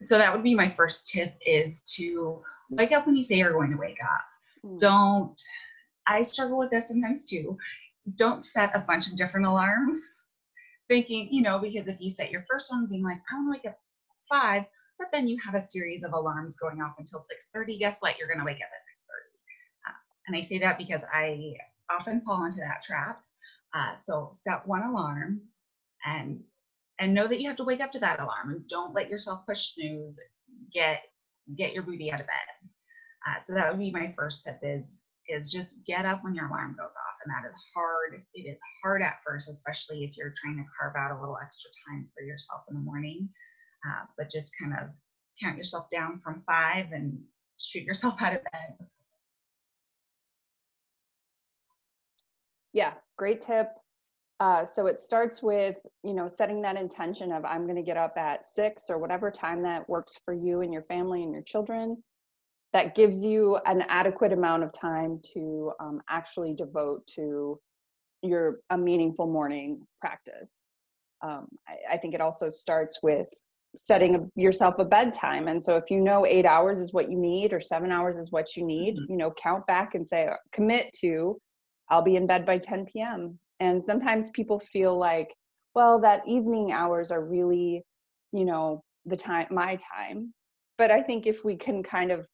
so 0.00 0.16
that 0.16 0.32
would 0.32 0.42
be 0.42 0.54
my 0.54 0.72
first 0.76 1.10
tip 1.10 1.34
is 1.44 1.82
to 1.96 2.40
wake 2.70 2.92
up 2.92 3.06
when 3.06 3.16
you 3.16 3.24
say 3.24 3.36
you're 3.36 3.52
going 3.52 3.70
to 3.70 3.76
wake 3.76 3.98
up. 4.02 4.24
Mm. 4.64 4.78
Don't, 4.78 5.40
I 6.06 6.22
struggle 6.22 6.58
with 6.58 6.70
this 6.70 6.88
sometimes 6.88 7.28
too. 7.28 7.58
Don't 8.14 8.42
set 8.42 8.74
a 8.74 8.80
bunch 8.80 9.08
of 9.08 9.16
different 9.16 9.46
alarms 9.46 10.17
thinking, 10.88 11.28
you 11.30 11.42
know, 11.42 11.58
because 11.58 11.86
if 11.88 12.00
you 12.00 12.10
set 12.10 12.30
your 12.30 12.44
first 12.50 12.70
one 12.70 12.86
being 12.86 13.04
like, 13.04 13.18
I 13.30 13.36
want 13.36 13.46
to 13.46 13.58
wake 13.58 13.72
up 13.72 13.78
five, 14.28 14.64
but 14.98 15.08
then 15.12 15.28
you 15.28 15.38
have 15.44 15.54
a 15.54 15.62
series 15.62 16.02
of 16.02 16.12
alarms 16.12 16.56
going 16.56 16.80
off 16.80 16.94
until 16.98 17.20
6.30, 17.20 17.78
guess 17.78 17.98
what? 18.00 18.18
You're 18.18 18.28
going 18.28 18.40
to 18.40 18.44
wake 18.44 18.56
up 18.56 18.62
at 18.62 19.88
6.30. 19.88 19.90
Uh, 19.90 19.96
and 20.26 20.36
I 20.36 20.40
say 20.40 20.58
that 20.58 20.78
because 20.78 21.02
I 21.12 21.54
often 21.90 22.20
fall 22.22 22.44
into 22.44 22.58
that 22.58 22.82
trap. 22.82 23.20
Uh, 23.74 23.96
so 24.02 24.30
set 24.34 24.66
one 24.66 24.82
alarm 24.82 25.42
and 26.06 26.40
and 27.00 27.14
know 27.14 27.28
that 27.28 27.40
you 27.40 27.48
have 27.48 27.56
to 27.58 27.64
wake 27.64 27.80
up 27.80 27.92
to 27.92 27.98
that 28.00 28.18
alarm 28.18 28.50
and 28.50 28.66
don't 28.66 28.94
let 28.94 29.08
yourself 29.08 29.46
push 29.46 29.74
snooze. 29.74 30.18
Get 30.72 31.02
get 31.56 31.72
your 31.72 31.82
booty 31.82 32.10
out 32.10 32.20
of 32.20 32.26
bed. 32.26 32.70
Uh, 33.26 33.40
so 33.40 33.54
that 33.54 33.70
would 33.70 33.78
be 33.78 33.90
my 33.90 34.12
first 34.16 34.44
tip 34.44 34.58
is 34.62 35.02
is 35.28 35.52
just 35.52 35.84
get 35.86 36.06
up 36.06 36.24
when 36.24 36.34
your 36.34 36.46
alarm 36.48 36.74
goes 36.78 36.92
off. 36.92 37.16
And 37.24 37.32
that 37.32 37.48
is 37.48 37.56
hard. 37.74 38.22
It 38.34 38.48
is 38.48 38.58
hard 38.82 39.02
at 39.02 39.18
first, 39.26 39.48
especially 39.48 40.04
if 40.04 40.16
you're 40.16 40.34
trying 40.36 40.56
to 40.56 40.64
carve 40.78 40.96
out 40.96 41.16
a 41.16 41.20
little 41.20 41.38
extra 41.42 41.70
time 41.88 42.08
for 42.16 42.24
yourself 42.24 42.62
in 42.68 42.74
the 42.76 42.80
morning. 42.80 43.28
Uh, 43.86 44.04
but 44.16 44.30
just 44.30 44.52
kind 44.60 44.72
of 44.72 44.88
count 45.40 45.56
yourself 45.56 45.88
down 45.90 46.20
from 46.22 46.42
five 46.46 46.86
and 46.92 47.18
shoot 47.58 47.84
yourself 47.84 48.14
out 48.20 48.34
of 48.34 48.40
bed. 48.52 48.88
Yeah, 52.72 52.94
great 53.16 53.40
tip. 53.40 53.68
Uh, 54.40 54.64
so 54.64 54.86
it 54.86 55.00
starts 55.00 55.42
with 55.42 55.76
you 56.04 56.14
know 56.14 56.28
setting 56.28 56.62
that 56.62 56.76
intention 56.76 57.32
of 57.32 57.44
i'm 57.44 57.64
going 57.64 57.74
to 57.74 57.82
get 57.82 57.96
up 57.96 58.16
at 58.16 58.46
six 58.46 58.84
or 58.88 58.96
whatever 58.96 59.32
time 59.32 59.64
that 59.64 59.88
works 59.88 60.16
for 60.24 60.32
you 60.32 60.60
and 60.60 60.72
your 60.72 60.84
family 60.84 61.24
and 61.24 61.32
your 61.32 61.42
children 61.42 62.00
that 62.72 62.94
gives 62.94 63.24
you 63.24 63.58
an 63.66 63.82
adequate 63.88 64.32
amount 64.32 64.62
of 64.62 64.72
time 64.72 65.20
to 65.34 65.72
um, 65.80 66.00
actually 66.08 66.54
devote 66.54 67.06
to 67.06 67.58
your 68.22 68.60
a 68.70 68.78
meaningful 68.78 69.26
morning 69.26 69.86
practice. 70.00 70.60
Um, 71.22 71.46
I, 71.66 71.94
I, 71.94 71.96
think 71.96 72.14
it 72.14 72.20
also 72.20 72.48
starts 72.50 73.00
with 73.02 73.26
setting 73.74 74.30
yourself 74.36 74.78
a 74.78 74.84
bedtime 74.84 75.48
and 75.48 75.62
so 75.62 75.76
if 75.76 75.90
you 75.90 76.00
know 76.00 76.24
eight 76.24 76.46
hours 76.46 76.78
is 76.78 76.92
what 76.92 77.10
you 77.10 77.18
need 77.18 77.52
or 77.52 77.60
seven 77.60 77.90
hours 77.90 78.16
is 78.16 78.32
what 78.32 78.56
you 78.56 78.64
need 78.64 78.94
mm-hmm. 78.94 79.12
you 79.12 79.16
know 79.18 79.32
count 79.32 79.66
back 79.66 79.94
and 79.94 80.06
say 80.06 80.28
commit 80.52 80.86
to 80.98 81.38
i'll 81.90 82.02
be 82.02 82.16
in 82.16 82.26
bed 82.26 82.46
by 82.46 82.56
10 82.56 82.86
p.m 82.86 83.38
and 83.60 83.82
sometimes 83.82 84.30
people 84.30 84.58
feel 84.58 84.96
like 84.96 85.34
well 85.74 86.00
that 86.00 86.22
evening 86.26 86.72
hours 86.72 87.10
are 87.10 87.24
really 87.24 87.82
you 88.32 88.44
know 88.44 88.82
the 89.06 89.16
time 89.16 89.46
my 89.50 89.78
time. 89.96 90.32
But 90.76 90.90
i 90.90 91.02
think 91.02 91.26
if 91.26 91.44
we 91.44 91.56
can 91.56 91.82
kind 91.82 92.10
of 92.10 92.26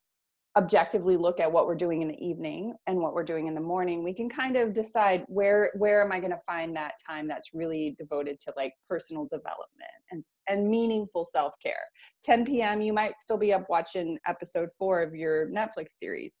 objectively 0.57 1.17
look 1.17 1.39
at 1.41 1.51
what 1.51 1.65
we're 1.65 1.75
doing 1.75 2.01
in 2.01 2.07
the 2.07 2.25
evening 2.25 2.73
and 2.87 2.97
what 2.97 3.13
we're 3.13 3.23
doing 3.23 3.47
in 3.47 3.53
the 3.53 3.61
morning 3.61 4.03
we 4.03 4.13
can 4.13 4.29
kind 4.29 4.55
of 4.55 4.73
decide 4.73 5.25
where 5.27 5.71
where 5.77 6.01
am 6.01 6.13
i 6.13 6.19
going 6.19 6.31
to 6.31 6.39
find 6.45 6.73
that 6.75 6.93
time 7.05 7.27
that's 7.27 7.53
really 7.53 7.93
devoted 7.99 8.39
to 8.39 8.53
like 8.55 8.73
personal 8.89 9.25
development 9.25 9.91
and 10.11 10.23
and 10.47 10.69
meaningful 10.69 11.25
self-care. 11.25 11.83
10 12.23 12.45
p.m 12.45 12.81
you 12.81 12.93
might 12.93 13.17
still 13.17 13.37
be 13.37 13.53
up 13.53 13.65
watching 13.69 14.17
episode 14.27 14.69
4 14.77 15.01
of 15.01 15.15
your 15.15 15.49
netflix 15.49 15.91
series. 15.99 16.39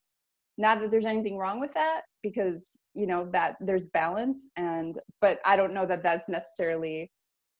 Not 0.57 0.79
that 0.79 0.91
there's 0.91 1.05
anything 1.05 1.37
wrong 1.37 1.59
with 1.59 1.73
that 1.73 2.03
because 2.23 2.79
you 2.93 3.07
know 3.07 3.29
that 3.33 3.57
there's 3.59 3.87
balance 3.87 4.49
and 4.55 4.97
but 5.19 5.39
i 5.45 5.57
don't 5.57 5.73
know 5.73 5.85
that 5.85 6.03
that's 6.03 6.29
necessarily 6.29 7.11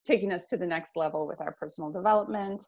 taking 0.06 0.32
us 0.32 0.48
to 0.48 0.58
the 0.58 0.66
next 0.66 0.96
level 0.96 1.28
with 1.28 1.42
our 1.42 1.52
personal 1.52 1.92
development 1.92 2.66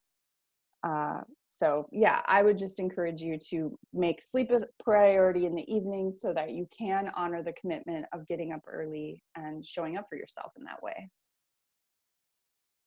Uh, 0.84 1.22
so, 1.48 1.88
yeah, 1.92 2.22
I 2.26 2.44
would 2.44 2.58
just 2.58 2.80
encourage 2.80 3.22
you 3.22 3.38
to 3.50 3.78
make 3.94 4.22
sleep 4.22 4.52
a 4.52 4.62
priority 4.84 5.46
in 5.46 5.56
the 5.56 5.74
evening 5.74 6.14
so 6.16 6.34
that 6.34 6.52
you 6.52 6.68
can 6.78 7.12
honor 7.16 7.42
the 7.42 7.54
commitment 7.54 8.06
of 8.14 8.28
getting 8.28 8.52
up 8.52 8.62
early 8.68 9.24
and 9.36 9.66
showing 9.66 9.98
up 9.98 10.06
for 10.10 10.18
yourself 10.18 10.52
in 10.58 10.64
that 10.66 10.84
way. 10.84 11.10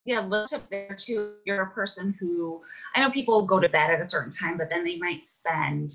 Yeah, 0.05 0.21
let's 0.21 0.53
up 0.53 0.69
there 0.71 0.95
too. 0.99 1.35
You're 1.45 1.63
a 1.63 1.71
person 1.71 2.15
who 2.19 2.63
I 2.95 3.01
know 3.01 3.11
people 3.11 3.45
go 3.45 3.61
to 3.61 3.69
bed 3.69 3.91
at 3.91 4.01
a 4.01 4.09
certain 4.09 4.31
time, 4.31 4.57
but 4.57 4.71
then 4.71 4.85
they 4.85 4.97
might 4.97 5.27
spend 5.27 5.91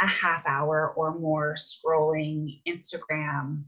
a 0.00 0.06
half 0.06 0.46
hour 0.46 0.92
or 0.96 1.18
more 1.18 1.54
scrolling 1.54 2.60
Instagram 2.68 3.64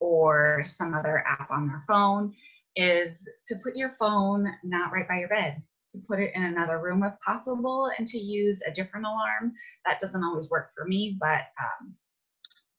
or 0.00 0.62
some 0.64 0.94
other 0.94 1.24
app 1.26 1.50
on 1.50 1.66
their 1.66 1.82
phone 1.88 2.34
is 2.76 3.28
to 3.46 3.56
put 3.64 3.74
your 3.74 3.90
phone 3.90 4.52
not 4.62 4.92
right 4.92 5.08
by 5.08 5.18
your 5.18 5.28
bed, 5.28 5.62
to 5.90 5.98
put 6.06 6.20
it 6.20 6.32
in 6.34 6.44
another 6.44 6.78
room 6.78 7.02
if 7.04 7.14
possible, 7.24 7.90
and 7.98 8.06
to 8.08 8.18
use 8.18 8.62
a 8.66 8.72
different 8.72 9.06
alarm. 9.06 9.52
That 9.84 10.00
doesn't 10.00 10.22
always 10.22 10.50
work 10.50 10.70
for 10.76 10.84
me, 10.86 11.16
but 11.20 11.42
um, 11.60 11.94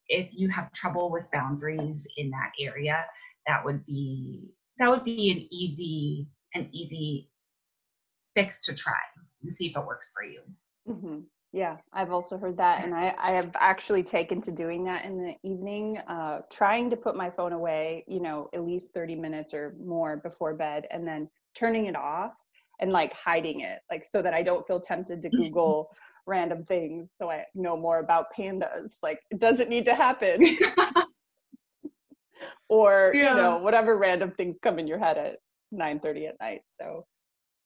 if 0.07 0.29
you 0.31 0.49
have 0.49 0.71
trouble 0.71 1.11
with 1.11 1.25
boundaries 1.31 2.07
in 2.17 2.29
that 2.31 2.51
area, 2.59 3.05
that 3.47 3.63
would 3.63 3.85
be 3.85 4.49
that 4.79 4.89
would 4.89 5.03
be 5.03 5.31
an 5.31 5.47
easy 5.51 6.27
an 6.53 6.69
easy 6.71 7.29
fix 8.35 8.63
to 8.65 8.75
try 8.75 8.93
and 9.41 9.53
see 9.53 9.67
if 9.67 9.77
it 9.77 9.85
works 9.85 10.11
for 10.13 10.23
you. 10.23 10.41
Mm-hmm. 10.87 11.19
Yeah, 11.53 11.77
I've 11.93 12.11
also 12.11 12.37
heard 12.37 12.57
that, 12.57 12.83
and 12.83 12.93
I, 12.93 13.15
I 13.17 13.31
have 13.31 13.51
actually 13.55 14.03
taken 14.03 14.41
to 14.41 14.51
doing 14.51 14.83
that 14.83 15.05
in 15.05 15.17
the 15.17 15.35
evening, 15.43 15.97
uh, 16.07 16.41
trying 16.51 16.89
to 16.89 16.97
put 16.97 17.15
my 17.15 17.29
phone 17.29 17.53
away, 17.53 18.03
you 18.07 18.19
know, 18.19 18.49
at 18.53 18.65
least 18.65 18.93
30 18.93 19.15
minutes 19.15 19.53
or 19.53 19.73
more 19.83 20.17
before 20.17 20.53
bed, 20.53 20.87
and 20.91 21.07
then 21.07 21.29
turning 21.55 21.85
it 21.85 21.95
off 21.95 22.33
and 22.79 22.91
like 22.91 23.13
hiding 23.13 23.61
it, 23.61 23.79
like 23.91 24.05
so 24.05 24.21
that 24.21 24.33
I 24.33 24.43
don't 24.43 24.65
feel 24.67 24.79
tempted 24.79 25.21
to 25.21 25.29
Google 25.29 25.89
random 26.27 26.65
things 26.65 27.11
so 27.17 27.31
I 27.31 27.45
know 27.55 27.75
more 27.77 27.99
about 27.99 28.27
pandas. 28.37 28.97
Like, 29.01 29.21
it 29.31 29.39
doesn't 29.39 29.69
need 29.69 29.85
to 29.85 29.95
happen. 29.95 30.57
or, 32.69 33.11
yeah. 33.15 33.31
you 33.31 33.37
know, 33.37 33.57
whatever 33.57 33.97
random 33.97 34.31
things 34.31 34.57
come 34.61 34.77
in 34.77 34.87
your 34.87 34.99
head 34.99 35.17
at 35.17 35.37
9 35.71 35.99
30 35.99 36.27
at 36.27 36.35
night. 36.39 36.61
So, 36.65 37.05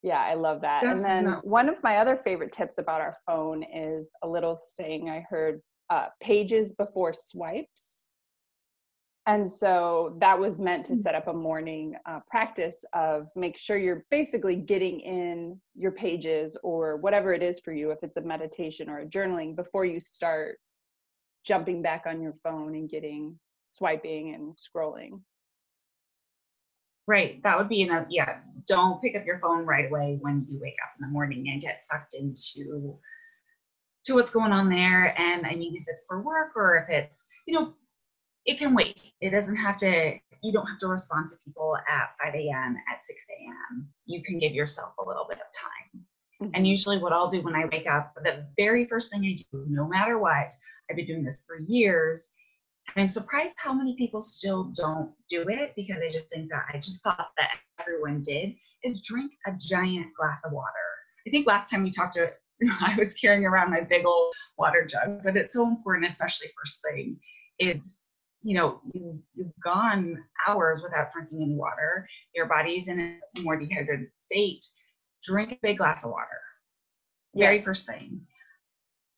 yeah, 0.04 0.22
I 0.22 0.36
love 0.36 0.62
that. 0.62 0.84
and 0.84 1.04
then 1.04 1.26
one 1.44 1.70
of 1.70 1.76
my 1.84 1.98
other 1.98 2.16
favorite 2.16 2.52
tips 2.52 2.78
about 2.78 3.02
our 3.02 3.18
phone 3.28 3.64
is 3.64 4.12
a 4.24 4.28
little 4.28 4.58
saying 4.76 5.10
I 5.10 5.26
heard 5.30 5.62
uh, 5.90 6.08
pages 6.22 6.74
before 6.74 7.14
swipes. 7.14 8.01
And 9.28 9.50
so 9.50 10.16
that 10.20 10.40
was 10.40 10.58
meant 10.58 10.86
to 10.88 10.94
mm. 10.94 10.98
set 10.98 11.14
up 11.14 11.28
a 11.28 11.34
morning 11.34 11.96
uh, 12.08 12.20
practice 12.30 12.84
of 12.94 13.28
make 13.36 13.58
sure 13.58 13.78
you're 13.78 14.06
basically 14.10 14.56
getting 14.56 15.00
in 15.00 15.60
your 15.76 15.92
pages 15.92 16.58
or 16.64 16.98
whatever 16.98 17.32
it 17.34 17.44
is 17.44 17.60
for 17.60 17.72
you, 17.72 17.92
if 17.92 18.00
it's 18.02 18.18
a 18.18 18.22
meditation 18.22 18.90
or 18.90 19.00
a 19.00 19.06
journaling, 19.06 19.56
before 19.56 19.86
you 19.86 20.00
start 20.00 20.58
jumping 21.46 21.82
back 21.82 22.06
on 22.08 22.22
your 22.22 22.34
phone 22.44 22.76
and 22.76 22.90
getting 22.90 23.38
swiping 23.68 24.34
and 24.34 24.56
scrolling. 24.58 25.22
Right. 27.08 27.42
That 27.44 27.58
would 27.58 27.70
be 27.70 27.82
enough. 27.82 28.08
Yeah. 28.10 28.40
Don't 28.68 29.02
pick 29.02 29.16
up 29.16 29.26
your 29.26 29.40
phone 29.40 29.66
right 29.66 29.90
away 29.90 30.18
when 30.22 30.46
you 30.50 30.60
wake 30.60 30.78
up 30.84 30.94
in 31.00 31.08
the 31.08 31.12
morning 31.12 31.48
and 31.50 31.62
get 31.62 31.86
sucked 31.86 32.14
into 32.14 32.98
to 34.06 34.16
what's 34.16 34.32
going 34.32 34.52
on 34.52 34.70
there. 34.70 35.20
And 35.20 35.46
I 35.46 35.56
mean, 35.56 35.76
if 35.76 35.84
it's 35.88 36.06
for 36.08 36.22
work 36.22 36.52
or 36.56 36.78
if 36.78 36.90
it's, 36.90 37.26
you 37.46 37.54
know, 37.54 37.74
it 38.46 38.58
can 38.58 38.74
wait. 38.74 38.98
It 39.22 39.32
doesn't 39.32 39.56
have 39.56 39.78
to, 39.78 40.14
you 40.44 40.52
don't 40.52 40.68
have 40.68 40.80
to 40.80 40.88
respond 40.88 41.28
to 41.28 41.36
people 41.46 41.78
at 41.90 42.10
5 42.24 42.36
a.m., 42.36 42.76
at 42.92 43.06
6 43.06 43.26
a.m. 43.40 43.88
You 44.06 44.24
can 44.24 44.40
give 44.40 44.54
yourself 44.54 44.94
a 45.00 45.08
little 45.08 45.26
bit 45.30 45.38
of 45.38 45.46
time. 45.54 46.06
Mm-hmm. 46.42 46.56
And 46.56 46.68
usually, 46.68 46.98
what 46.98 47.14
I'll 47.14 47.30
do 47.30 47.42
when 47.42 47.56
I 47.56 47.66
wake 47.66 47.88
up, 47.88 48.14
the 48.24 48.48
very 48.58 48.86
first 48.86 49.12
thing 49.12 49.24
I 49.26 49.36
do, 49.52 49.66
no 49.70 49.88
matter 49.88 50.18
what, 50.18 50.54
I've 50.90 50.96
been 50.96 51.06
doing 51.06 51.24
this 51.24 51.44
for 51.46 51.60
years, 51.68 52.34
And 52.96 53.04
I'm 53.04 53.10
surprised 53.10 53.56
how 53.58 53.74
many 53.74 53.96
people 53.96 54.22
still 54.22 54.66
don't 54.76 55.12
do 55.30 55.46
it 55.48 55.74
because 55.76 55.98
I 56.06 56.12
just 56.12 56.30
think 56.30 56.50
that 56.50 56.66
I 56.74 56.78
just 56.78 57.04
thought 57.04 57.30
that 57.38 57.52
everyone 57.80 58.22
did 58.24 58.56
is 58.84 59.02
drink 59.02 59.32
a 59.48 59.52
giant 59.60 60.08
glass 60.16 60.42
of 60.44 60.52
water. 60.52 60.68
I 61.28 61.30
think 61.30 61.46
last 61.46 61.70
time 61.70 61.84
we 61.84 61.92
talked 61.92 62.16
to 62.16 62.32
I 62.82 62.96
was 62.98 63.14
carrying 63.14 63.46
around 63.46 63.72
my 63.72 63.82
big 63.82 64.06
old 64.06 64.34
water 64.58 64.86
jug, 64.86 65.24
but 65.24 65.36
it's 65.36 65.54
so 65.54 65.68
important, 65.68 66.08
especially 66.08 66.48
first 66.58 66.82
thing, 66.84 67.20
is 67.60 68.04
you 68.44 68.56
know, 68.56 68.82
you, 68.94 69.22
you've 69.36 69.54
gone 69.64 70.18
hours 70.48 70.82
without 70.82 71.12
drinking 71.14 71.42
any 71.42 71.56
water. 71.56 72.08
Your 72.36 72.48
body's 72.48 72.88
in 72.88 73.00
a 73.00 73.42
more 73.42 73.58
dehydrated 73.58 74.08
state. 74.22 74.64
Drink 75.24 75.52
a 75.52 75.60
big 75.62 75.78
glass 75.78 76.04
of 76.04 76.12
water. 76.12 76.28
Very 77.36 77.60
first 77.60 77.86
thing. 77.86 78.22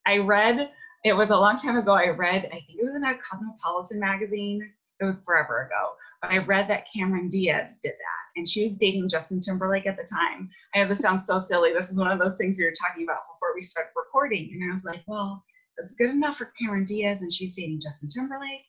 I 0.05 0.17
read 0.17 0.69
it 1.03 1.15
was 1.15 1.31
a 1.31 1.37
long 1.37 1.57
time 1.57 1.77
ago. 1.77 1.93
I 1.93 2.07
read, 2.09 2.45
I 2.45 2.49
think 2.49 2.79
it 2.79 2.85
was 2.85 2.95
in 2.95 3.03
a 3.03 3.15
Cosmopolitan 3.17 3.99
magazine. 3.99 4.71
It 4.99 5.05
was 5.05 5.21
forever 5.23 5.63
ago. 5.63 5.91
But 6.21 6.31
I 6.31 6.37
read 6.37 6.69
that 6.69 6.87
Cameron 6.95 7.27
Diaz 7.27 7.79
did 7.81 7.91
that. 7.91 8.39
And 8.39 8.47
she 8.47 8.63
was 8.63 8.77
dating 8.77 9.09
Justin 9.09 9.41
Timberlake 9.41 9.85
at 9.85 9.97
the 9.97 10.07
time. 10.09 10.49
I 10.73 10.79
know 10.79 10.87
this 10.87 10.99
sounds 10.99 11.25
so 11.25 11.39
silly. 11.39 11.73
This 11.73 11.89
is 11.89 11.97
one 11.97 12.11
of 12.11 12.19
those 12.19 12.37
things 12.37 12.57
we 12.57 12.63
were 12.63 12.71
talking 12.71 13.03
about 13.03 13.23
before 13.33 13.53
we 13.53 13.61
started 13.61 13.91
recording. 13.95 14.49
And 14.53 14.71
I 14.71 14.73
was 14.73 14.85
like, 14.85 15.03
well, 15.05 15.43
it's 15.77 15.93
good 15.93 16.09
enough 16.09 16.37
for 16.37 16.53
Cameron 16.59 16.85
Diaz 16.85 17.21
and 17.21 17.33
she's 17.33 17.55
dating 17.55 17.81
Justin 17.81 18.09
Timberlake. 18.09 18.63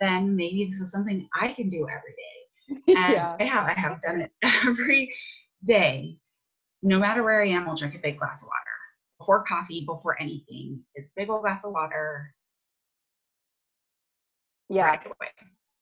Then 0.00 0.36
maybe 0.36 0.64
this 0.64 0.80
is 0.80 0.90
something 0.90 1.28
I 1.40 1.52
can 1.52 1.68
do 1.68 1.88
every 1.88 2.12
day. 2.12 2.32
And 2.88 3.12
yeah. 3.12 3.36
I 3.38 3.44
have. 3.44 3.66
I 3.68 3.78
have 3.78 4.00
done 4.00 4.22
it 4.22 4.32
every 4.66 5.14
day. 5.64 6.18
No 6.82 6.98
matter 6.98 7.22
where 7.22 7.42
I 7.42 7.48
am, 7.48 7.68
I'll 7.68 7.76
drink 7.76 7.94
a 7.94 7.98
big 7.98 8.18
glass 8.18 8.42
of 8.42 8.48
water 8.48 8.76
before 9.18 9.44
coffee, 9.44 9.84
before 9.86 10.20
anything. 10.20 10.80
It's 10.94 11.10
big 11.16 11.30
old 11.30 11.42
glass 11.42 11.64
of 11.64 11.72
water. 11.72 12.34
Yeah. 14.68 14.96
Right 15.20 15.30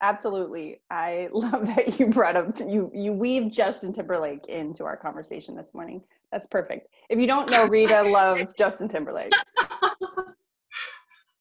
absolutely. 0.04 0.80
I 0.90 1.28
love 1.32 1.66
that 1.74 1.98
you 1.98 2.06
brought 2.06 2.36
up 2.36 2.58
you 2.60 2.90
you 2.94 3.12
weave 3.12 3.50
Justin 3.50 3.92
Timberlake 3.92 4.46
into 4.46 4.84
our 4.84 4.96
conversation 4.96 5.56
this 5.56 5.74
morning. 5.74 6.02
That's 6.30 6.46
perfect. 6.46 6.88
If 7.08 7.18
you 7.18 7.26
don't 7.26 7.50
know, 7.50 7.66
Rita 7.66 8.02
loves 8.02 8.54
Justin 8.54 8.88
Timberlake. 8.88 9.32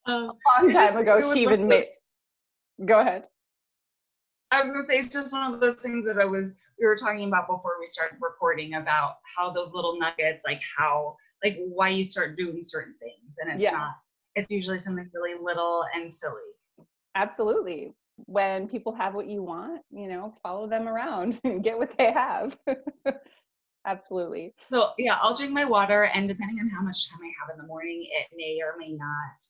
Um, 0.06 0.14
a 0.16 0.62
long 0.62 0.72
time 0.72 0.74
just, 0.74 1.00
ago, 1.00 1.34
she 1.34 1.44
even 1.44 1.68
made. 1.68 1.88
Go 2.86 3.00
ahead. 3.00 3.28
I 4.52 4.62
was 4.62 4.72
gonna 4.72 4.84
say 4.84 4.98
it's 4.98 5.10
just 5.10 5.34
one 5.34 5.54
of 5.54 5.60
those 5.60 5.78
things 5.78 6.06
that 6.06 6.20
I 6.20 6.26
was 6.26 6.56
we 6.80 6.86
were 6.86 6.96
talking 6.96 7.28
about 7.28 7.48
before 7.48 7.76
we 7.80 7.86
started 7.86 8.18
recording 8.22 8.76
about 8.76 9.16
how 9.38 9.52
those 9.52 9.74
little 9.74 9.98
nuggets, 10.00 10.44
like 10.46 10.62
how 10.78 11.16
like 11.44 11.60
why 11.68 11.90
you 11.90 12.04
start 12.04 12.38
doing 12.38 12.62
certain 12.62 12.96
things 13.00 13.36
and 13.40 13.52
it's 13.52 13.62
yeah. 13.62 13.72
not 13.72 13.92
it's 14.36 14.52
usually 14.52 14.80
something 14.80 15.10
really 15.14 15.40
little 15.42 15.86
and 15.94 16.14
silly 16.14 16.42
absolutely 17.16 17.94
when 18.26 18.68
people 18.68 18.94
have 18.94 19.14
what 19.14 19.28
you 19.28 19.44
want 19.44 19.82
you 19.92 20.08
know 20.08 20.34
follow 20.42 20.68
them 20.68 20.88
around 20.88 21.40
and 21.44 21.64
get 21.64 21.78
what 21.78 21.96
they 21.98 22.12
have 22.12 22.58
absolutely 23.86 24.54
so 24.70 24.92
yeah 24.98 25.18
i'll 25.22 25.36
drink 25.36 25.52
my 25.52 25.66
water 25.66 26.04
and 26.06 26.28
depending 26.28 26.60
on 26.60 26.70
how 26.70 26.82
much 26.82 27.10
time 27.10 27.20
i 27.22 27.32
have 27.42 27.54
in 27.54 27.62
the 27.62 27.68
morning 27.68 28.08
it 28.12 28.28
may 28.36 28.60
or 28.64 28.76
may 28.78 28.94
not 28.94 29.44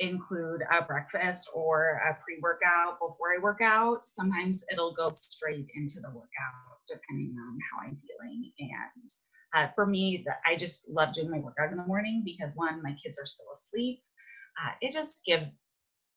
include 0.00 0.60
a 0.70 0.84
breakfast 0.84 1.48
or 1.54 2.00
a 2.08 2.16
pre-workout 2.22 2.98
before 3.00 3.34
i 3.36 3.42
work 3.42 3.60
out 3.62 4.00
sometimes 4.06 4.64
it'll 4.72 4.94
go 4.94 5.10
straight 5.10 5.66
into 5.74 6.00
the 6.00 6.08
workout 6.08 6.78
depending 6.86 7.34
on 7.38 7.58
how 7.70 7.86
i'm 7.86 7.98
feeling 8.06 8.52
and 8.60 9.10
uh, 9.54 9.68
for 9.74 9.86
me, 9.86 10.24
I 10.46 10.56
just 10.56 10.88
love 10.90 11.14
doing 11.14 11.30
my 11.30 11.38
workout 11.38 11.70
in 11.70 11.78
the 11.78 11.86
morning 11.86 12.22
because 12.24 12.54
one, 12.54 12.82
my 12.82 12.94
kids 13.02 13.18
are 13.18 13.24
still 13.26 13.46
asleep. 13.54 14.02
Uh, 14.62 14.72
it 14.82 14.92
just 14.92 15.24
gives 15.24 15.58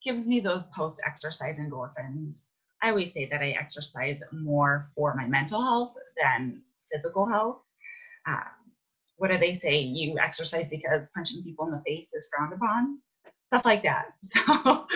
gives 0.04 0.28
me 0.28 0.40
those 0.40 0.66
post 0.76 1.02
exercise 1.06 1.60
endorphins. 1.60 2.48
I 2.82 2.90
always 2.90 3.14
say 3.14 3.28
that 3.28 3.42
I 3.42 3.52
exercise 3.52 4.22
more 4.32 4.90
for 4.96 5.14
my 5.16 5.28
mental 5.28 5.62
health 5.62 5.94
than 6.22 6.64
physical 6.92 7.28
health. 7.28 7.62
Uh, 8.28 8.42
what 9.18 9.30
do 9.30 9.38
they 9.38 9.54
say? 9.54 9.78
You 9.80 10.18
exercise 10.18 10.68
because 10.70 11.10
punching 11.16 11.44
people 11.44 11.66
in 11.68 11.72
the 11.72 11.84
face 11.86 12.12
is 12.14 12.28
frowned 12.36 12.54
upon, 12.54 12.98
stuff 13.52 13.66
like 13.66 13.84
that. 13.84 14.06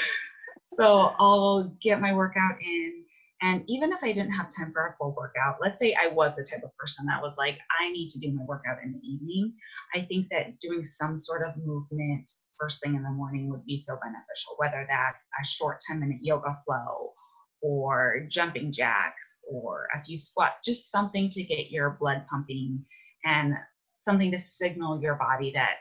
So, 0.78 0.78
so 0.78 1.16
I'll 1.20 1.74
get 1.82 2.02
my 2.02 2.14
workout 2.14 2.58
in 2.62 3.06
and 3.42 3.64
even 3.68 3.92
if 3.92 4.04
I 4.04 4.12
didn't 4.12 4.32
have 4.32 4.50
time 4.50 4.72
for 4.74 4.88
a 4.88 4.96
full 4.98 5.14
workout, 5.16 5.58
let's 5.62 5.80
say 5.80 5.94
I 5.94 6.08
was 6.08 6.36
the 6.36 6.44
type 6.44 6.64
of 6.64 6.76
person 6.78 7.06
that 7.06 7.22
was 7.22 7.38
like, 7.38 7.60
I 7.80 7.92
need 7.92 8.08
to 8.10 8.20
do 8.20 8.32
my 8.34 8.44
workout 8.44 8.78
in 8.84 8.94
the 8.94 9.08
evening, 9.08 9.54
I 9.94 10.02
think 10.02 10.28
that 10.32 10.60
doing 10.60 10.84
some 10.84 11.18
sort 11.18 11.48
of 11.48 11.56
movement 11.64 12.30
first 12.60 12.82
thing 12.82 12.96
in 12.96 13.04
the 13.04 13.10
morning 13.10 13.50
would 13.50 13.66
be 13.66 13.82
so 13.82 13.98
beneficial, 14.02 14.56
whether 14.58 14.86
that's 14.90 15.24
a 15.42 15.46
short 15.46 15.80
10 15.88 16.00
minute 16.00 16.20
yoga 16.22 16.58
flow 16.66 17.14
or 17.62 18.26
jumping 18.30 18.72
jacks 18.72 19.40
or 19.48 19.88
a 19.96 20.04
few 20.04 20.18
squats, 20.18 20.66
just 20.66 20.90
something 20.92 21.30
to 21.30 21.44
get 21.44 21.72
your 21.72 21.98
blood 22.00 22.26
pumping 22.30 22.84
and 23.26 23.54
something 24.00 24.32
to 24.32 24.40
signal 24.40 25.02
your 25.02 25.16
body 25.16 25.52
that, 25.52 25.76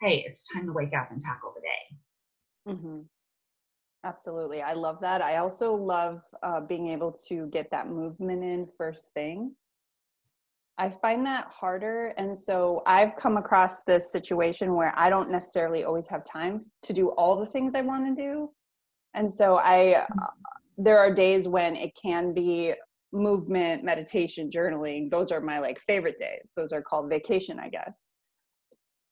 hey, 0.00 0.24
it's 0.26 0.46
time 0.52 0.66
to 0.66 0.72
wake 0.72 0.92
up 0.94 1.10
and 1.10 1.20
tackle 1.20 1.52
the. 1.56 1.63
Mm-hmm. 2.68 3.00
Absolutely. 4.04 4.62
I 4.62 4.74
love 4.74 5.00
that. 5.00 5.22
I 5.22 5.36
also 5.36 5.74
love 5.74 6.22
uh, 6.42 6.60
being 6.60 6.88
able 6.88 7.12
to 7.28 7.46
get 7.46 7.70
that 7.70 7.88
movement 7.88 8.44
in 8.44 8.66
first 8.76 9.12
thing. 9.14 9.54
I 10.76 10.90
find 10.90 11.24
that 11.24 11.46
harder. 11.48 12.12
And 12.18 12.36
so 12.36 12.82
I've 12.86 13.16
come 13.16 13.36
across 13.36 13.82
this 13.84 14.10
situation 14.12 14.74
where 14.74 14.92
I 14.96 15.08
don't 15.08 15.30
necessarily 15.30 15.84
always 15.84 16.08
have 16.08 16.24
time 16.24 16.60
to 16.82 16.92
do 16.92 17.10
all 17.10 17.36
the 17.38 17.46
things 17.46 17.74
I 17.74 17.80
want 17.80 18.06
to 18.06 18.22
do. 18.22 18.50
And 19.14 19.32
so 19.32 19.56
I, 19.56 20.02
uh, 20.02 20.26
there 20.76 20.98
are 20.98 21.14
days 21.14 21.46
when 21.48 21.76
it 21.76 21.96
can 22.00 22.34
be 22.34 22.74
movement, 23.12 23.84
meditation, 23.84 24.50
journaling. 24.50 25.08
Those 25.08 25.30
are 25.30 25.40
my 25.40 25.60
like 25.60 25.78
favorite 25.80 26.18
days. 26.18 26.52
Those 26.56 26.72
are 26.72 26.82
called 26.82 27.08
vacation, 27.08 27.58
I 27.60 27.68
guess. 27.68 28.08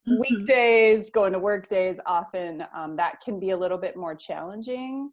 Mm-hmm. 0.08 0.20
Weekdays, 0.20 1.10
going 1.10 1.32
to 1.32 1.38
work 1.38 1.68
days, 1.68 2.00
often 2.06 2.64
um, 2.74 2.96
that 2.96 3.20
can 3.20 3.38
be 3.38 3.50
a 3.50 3.56
little 3.56 3.78
bit 3.78 3.96
more 3.96 4.14
challenging. 4.14 5.12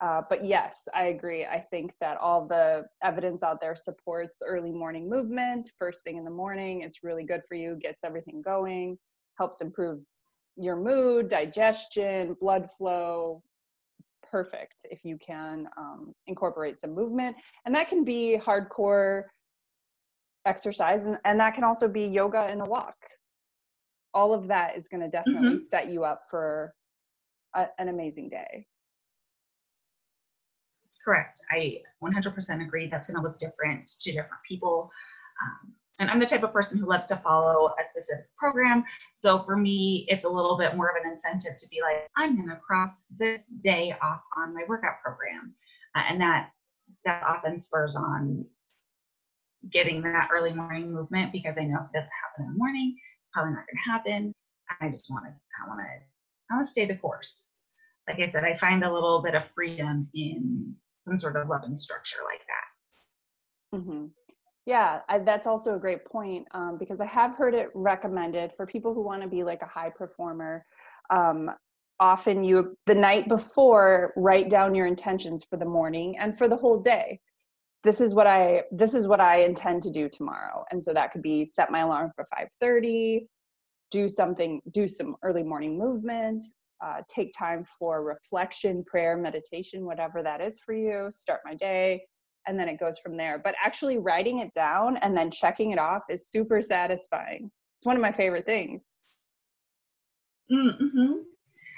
Uh, 0.00 0.22
but 0.28 0.44
yes, 0.44 0.86
I 0.94 1.06
agree. 1.06 1.44
I 1.44 1.58
think 1.58 1.92
that 2.00 2.18
all 2.18 2.46
the 2.46 2.84
evidence 3.02 3.42
out 3.42 3.60
there 3.60 3.74
supports 3.74 4.38
early 4.46 4.70
morning 4.70 5.10
movement, 5.10 5.72
first 5.76 6.04
thing 6.04 6.18
in 6.18 6.24
the 6.24 6.30
morning. 6.30 6.82
It's 6.82 7.02
really 7.02 7.24
good 7.24 7.40
for 7.48 7.56
you, 7.56 7.76
gets 7.82 8.04
everything 8.04 8.40
going, 8.40 8.96
helps 9.38 9.60
improve 9.60 10.00
your 10.56 10.76
mood, 10.76 11.28
digestion, 11.28 12.36
blood 12.40 12.68
flow. 12.70 13.42
It's 13.98 14.12
perfect 14.30 14.86
if 14.88 15.00
you 15.04 15.18
can 15.18 15.66
um, 15.76 16.12
incorporate 16.28 16.76
some 16.76 16.94
movement. 16.94 17.34
And 17.66 17.74
that 17.74 17.88
can 17.88 18.04
be 18.04 18.38
hardcore 18.40 19.24
exercise, 20.46 21.02
and, 21.02 21.18
and 21.24 21.40
that 21.40 21.54
can 21.54 21.64
also 21.64 21.88
be 21.88 22.06
yoga 22.06 22.42
and 22.42 22.60
a 22.60 22.64
walk. 22.64 22.94
All 24.14 24.32
of 24.34 24.48
that 24.48 24.76
is 24.76 24.88
going 24.88 25.02
to 25.02 25.08
definitely 25.08 25.50
mm-hmm. 25.50 25.64
set 25.68 25.90
you 25.90 26.04
up 26.04 26.22
for 26.30 26.74
a, 27.54 27.66
an 27.78 27.88
amazing 27.88 28.28
day. 28.28 28.66
Correct. 31.04 31.40
I 31.50 31.78
100% 32.02 32.62
agree. 32.62 32.88
That's 32.88 33.08
going 33.08 33.22
to 33.22 33.26
look 33.26 33.38
different 33.38 33.88
to 34.00 34.12
different 34.12 34.42
people. 34.46 34.90
Um, 35.42 35.72
and 36.00 36.10
I'm 36.10 36.20
the 36.20 36.26
type 36.26 36.42
of 36.42 36.52
person 36.52 36.78
who 36.78 36.86
loves 36.86 37.06
to 37.06 37.16
follow 37.16 37.74
a 37.80 37.86
specific 37.86 38.26
program. 38.36 38.84
So 39.14 39.40
for 39.40 39.56
me, 39.56 40.06
it's 40.08 40.24
a 40.24 40.28
little 40.28 40.56
bit 40.56 40.76
more 40.76 40.88
of 40.88 40.96
an 41.02 41.10
incentive 41.10 41.58
to 41.58 41.68
be 41.68 41.80
like, 41.82 42.08
I'm 42.16 42.36
going 42.36 42.48
to 42.48 42.56
cross 42.56 43.04
this 43.16 43.48
day 43.48 43.94
off 44.02 44.20
on 44.36 44.54
my 44.54 44.62
workout 44.68 45.00
program. 45.02 45.54
Uh, 45.96 46.02
and 46.08 46.20
that 46.20 46.50
that 47.04 47.22
often 47.22 47.58
spurs 47.58 47.96
on 47.96 48.44
getting 49.70 50.02
that 50.02 50.28
early 50.32 50.52
morning 50.52 50.92
movement 50.92 51.32
because 51.32 51.58
I 51.58 51.64
know 51.64 51.78
if 51.80 51.90
it 51.90 51.98
doesn't 51.98 52.10
happen 52.22 52.46
in 52.46 52.52
the 52.52 52.58
morning, 52.58 52.96
probably 53.32 53.52
not 53.52 53.64
going 53.66 53.82
to 53.84 53.90
happen. 53.90 54.34
I 54.80 54.88
just 54.88 55.10
want 55.10 55.24
to, 55.26 55.30
I 55.30 55.68
want 55.68 55.80
to, 55.80 55.86
I 56.50 56.56
want 56.56 56.66
to 56.66 56.70
stay 56.70 56.86
the 56.86 56.96
course. 56.96 57.50
Like 58.08 58.20
I 58.20 58.26
said, 58.26 58.44
I 58.44 58.54
find 58.54 58.84
a 58.84 58.92
little 58.92 59.22
bit 59.22 59.34
of 59.34 59.48
freedom 59.54 60.08
in 60.14 60.74
some 61.06 61.18
sort 61.18 61.36
of 61.36 61.48
loving 61.48 61.76
structure 61.76 62.20
like 62.24 62.40
that. 62.40 63.78
Mm-hmm. 63.78 64.06
Yeah, 64.66 65.00
I, 65.08 65.18
that's 65.20 65.46
also 65.46 65.76
a 65.76 65.78
great 65.78 66.04
point 66.04 66.46
um, 66.52 66.76
because 66.78 67.00
I 67.00 67.06
have 67.06 67.34
heard 67.34 67.54
it 67.54 67.70
recommended 67.74 68.52
for 68.54 68.66
people 68.66 68.92
who 68.92 69.02
want 69.02 69.22
to 69.22 69.28
be 69.28 69.42
like 69.42 69.62
a 69.62 69.66
high 69.66 69.90
performer. 69.90 70.64
Um, 71.10 71.50
often, 72.00 72.44
you 72.44 72.76
the 72.86 72.94
night 72.94 73.28
before 73.28 74.12
write 74.16 74.50
down 74.50 74.74
your 74.74 74.86
intentions 74.86 75.44
for 75.48 75.56
the 75.56 75.64
morning 75.64 76.16
and 76.18 76.36
for 76.36 76.48
the 76.48 76.56
whole 76.56 76.80
day. 76.80 77.20
This 77.84 78.00
is 78.00 78.14
what 78.14 78.26
I 78.26 78.64
this 78.72 78.94
is 78.94 79.06
what 79.06 79.20
I 79.20 79.40
intend 79.42 79.82
to 79.84 79.90
do 79.90 80.08
tomorrow, 80.08 80.64
and 80.70 80.82
so 80.82 80.92
that 80.92 81.12
could 81.12 81.22
be 81.22 81.44
set 81.44 81.70
my 81.70 81.80
alarm 81.80 82.10
for 82.14 82.26
five 82.34 82.48
thirty, 82.60 83.28
do 83.90 84.08
something, 84.08 84.60
do 84.72 84.88
some 84.88 85.16
early 85.22 85.42
morning 85.44 85.78
movement, 85.78 86.42
uh, 86.84 87.02
take 87.08 87.32
time 87.38 87.64
for 87.78 88.02
reflection, 88.02 88.84
prayer, 88.84 89.16
meditation, 89.16 89.84
whatever 89.84 90.22
that 90.22 90.40
is 90.40 90.60
for 90.64 90.74
you, 90.74 91.08
start 91.10 91.40
my 91.44 91.54
day, 91.54 92.02
and 92.46 92.58
then 92.58 92.68
it 92.68 92.80
goes 92.80 92.98
from 92.98 93.16
there. 93.16 93.38
But 93.38 93.54
actually 93.64 93.98
writing 93.98 94.40
it 94.40 94.52
down 94.54 94.96
and 94.98 95.16
then 95.16 95.30
checking 95.30 95.70
it 95.70 95.78
off 95.78 96.02
is 96.10 96.28
super 96.28 96.62
satisfying. 96.62 97.50
It's 97.78 97.86
one 97.86 97.96
of 97.96 98.02
my 98.02 98.12
favorite 98.12 98.46
things. 98.46 98.96
Mm-hmm. 100.50 101.12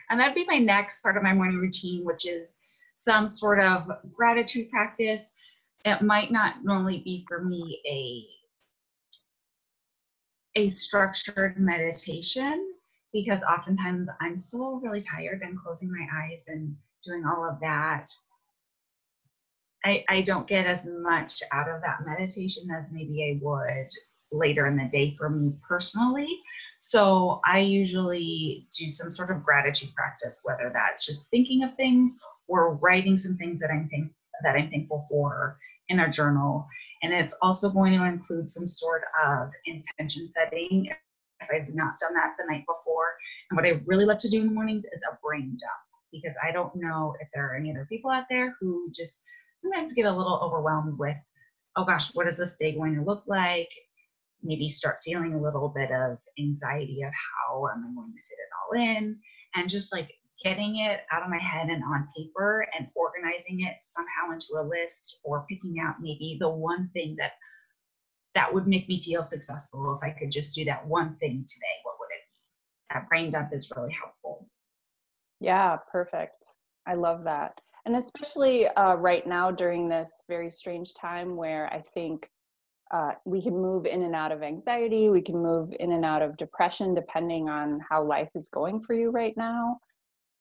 And 0.09 0.21
that'd 0.21 0.35
be 0.35 0.47
my 0.47 0.59
next 0.59 1.03
part 1.03 1.17
of 1.17 1.23
my 1.23 1.35
morning 1.35 1.59
routine, 1.59 2.05
which 2.05 2.27
is 2.27 2.59
some 2.97 3.29
sort 3.29 3.61
of 3.61 3.87
gratitude 4.13 4.71
practice. 4.71 5.35
It 5.85 6.03
might 6.03 6.31
not 6.31 6.63
normally 6.63 6.99
be 6.99 7.25
for 7.29 7.43
me 7.43 7.81
a 7.87 8.25
a 10.57 10.69
structured 10.69 11.59
meditation 11.59 12.75
because 13.13 13.43
oftentimes 13.43 14.09
I'm 14.21 14.37
so 14.37 14.81
really 14.83 15.01
tired 15.01 15.43
and 15.43 15.59
closing 15.59 15.91
my 15.91 16.07
eyes 16.23 16.47
and 16.49 16.77
doing 17.05 17.25
all 17.25 17.49
of 17.49 17.61
that. 17.61 18.11
I, 19.85 20.05
I 20.09 20.21
don't 20.21 20.47
get 20.47 20.67
as 20.67 20.87
much 20.87 21.43
out 21.53 21.69
of 21.69 21.81
that 21.83 22.05
meditation 22.05 22.71
as 22.71 22.85
maybe 22.91 23.25
I 23.25 23.45
would 23.45 23.89
later 24.33 24.67
in 24.67 24.77
the 24.77 24.85
day 24.85 25.15
for 25.17 25.31
me 25.31 25.55
personally. 25.67 26.29
So 26.79 27.41
I 27.47 27.61
usually 27.61 28.69
do 28.77 28.89
some 28.89 29.11
sort 29.11 29.31
of 29.31 29.43
gratitude 29.43 29.95
practice, 29.95 30.41
whether 30.45 30.71
that's 30.73 31.07
just 31.07 31.31
thinking 31.31 31.65
of 31.65 31.75
things 31.77 32.19
or 32.47 32.75
writing 32.75 33.17
some 33.17 33.37
things 33.37 33.61
that 33.61 33.71
I'm 33.71 33.89
think 33.89 34.13
that 34.43 34.57
I'm 34.57 34.71
thankful 34.71 35.07
for 35.11 35.59
in 35.91 36.01
a 36.01 36.11
journal. 36.11 36.67
And 37.03 37.13
it's 37.13 37.37
also 37.43 37.71
going 37.71 37.99
to 37.99 38.05
include 38.07 38.51
some 38.51 38.67
sort 38.67 39.03
of 39.25 39.51
intention 39.67 40.31
setting 40.31 40.87
if 41.41 41.49
I've 41.53 41.75
not 41.75 41.99
done 41.99 42.15
that 42.15 42.35
the 42.39 42.51
night 42.51 42.65
before. 42.67 43.15
And 43.51 43.57
what 43.57 43.67
I 43.67 43.81
really 43.87 44.05
love 44.05 44.19
to 44.19 44.31
do 44.31 44.41
in 44.41 44.47
the 44.49 44.53
mornings 44.53 44.85
is 44.85 45.03
a 45.11 45.19
brain 45.23 45.57
dump 45.61 45.81
because 46.13 46.35
I 46.43 46.53
don't 46.53 46.75
know 46.77 47.15
if 47.21 47.29
there 47.35 47.47
are 47.51 47.57
any 47.57 47.71
other 47.71 47.87
people 47.89 48.11
out 48.11 48.25
there 48.29 48.55
who 48.61 48.91
just 48.95 49.23
sometimes 49.61 49.93
get 49.93 50.07
a 50.07 50.17
little 50.17 50.41
overwhelmed 50.43 50.99
with, 50.99 51.17
oh 51.77 51.85
gosh, 51.85 52.15
what 52.15 52.29
is 52.29 52.39
this 52.39 52.57
day 52.59 52.73
going 52.75 52.95
to 52.97 53.03
look 53.03 53.25
like? 53.27 53.69
Maybe 54.43 54.69
start 54.69 54.99
feeling 55.05 55.35
a 55.35 55.41
little 55.43 55.69
bit 55.69 55.91
of 55.91 56.19
anxiety 56.39 57.03
of 57.03 57.13
how 57.13 57.67
am 57.69 57.87
I 57.91 57.95
going 57.95 58.13
to 58.13 58.23
fit 58.29 58.39
it 58.39 58.51
all 58.57 58.81
in? 58.81 59.19
And 59.55 59.69
just 59.69 59.93
like 59.93 60.11
getting 60.43 60.81
it 60.81 61.01
out 61.13 61.23
of 61.23 61.29
my 61.29 61.39
head 61.39 61.69
and 61.69 61.83
on 61.85 62.09
paper 62.17 62.67
and 62.79 62.89
organizing 62.95 63.61
it 63.61 63.77
somehow 63.81 64.33
into 64.33 64.55
a 64.59 64.63
list 64.63 65.21
or 65.23 65.45
picking 65.49 65.77
out 65.81 65.97
maybe 66.01 66.37
the 66.41 66.49
one 66.49 66.89
thing 66.95 67.17
that 67.19 67.33
that 68.35 68.53
would 68.53 68.67
make 68.67 68.89
me 68.89 69.03
feel 69.03 69.25
successful 69.25 69.99
if 70.01 70.07
I 70.07 70.17
could 70.17 70.31
just 70.31 70.55
do 70.55 70.65
that 70.67 70.87
one 70.87 71.17
thing 71.17 71.45
today, 71.49 71.67
what 71.83 71.97
would 71.99 72.07
it 72.13 72.23
be? 72.31 72.95
That 72.95 73.09
brain 73.09 73.31
dump 73.31 73.53
is 73.53 73.71
really 73.77 73.93
helpful. 73.93 74.49
Yeah, 75.41 75.77
perfect. 75.91 76.37
I 76.87 76.95
love 76.95 77.25
that. 77.25 77.61
And 77.87 77.97
especially 77.97 78.69
uh, 78.69 78.95
right 78.95 79.27
now 79.27 79.51
during 79.51 79.89
this 79.89 80.23
very 80.29 80.51
strange 80.51 80.95
time 80.95 81.35
where 81.35 81.67
I 81.73 81.83
think 81.93 82.31
uh, 82.93 83.13
we 83.25 83.43
can 83.43 83.55
move 83.55 83.87
in 83.87 84.03
and 84.03 84.15
out 84.15 84.33
of 84.33 84.43
anxiety, 84.43 85.09
we 85.09 85.23
can 85.23 85.43
move 85.43 85.73
in 85.81 85.93
and 85.93 86.05
out 86.05 86.23
of 86.23 86.37
depression 86.37 86.95
depending 86.95 87.49
on 87.49 87.81
how 87.89 88.05
life 88.05 88.31
is 88.35 88.49
going 88.49 88.81
for 88.81 88.95
you 88.95 89.11
right 89.11 89.37
now 89.37 89.81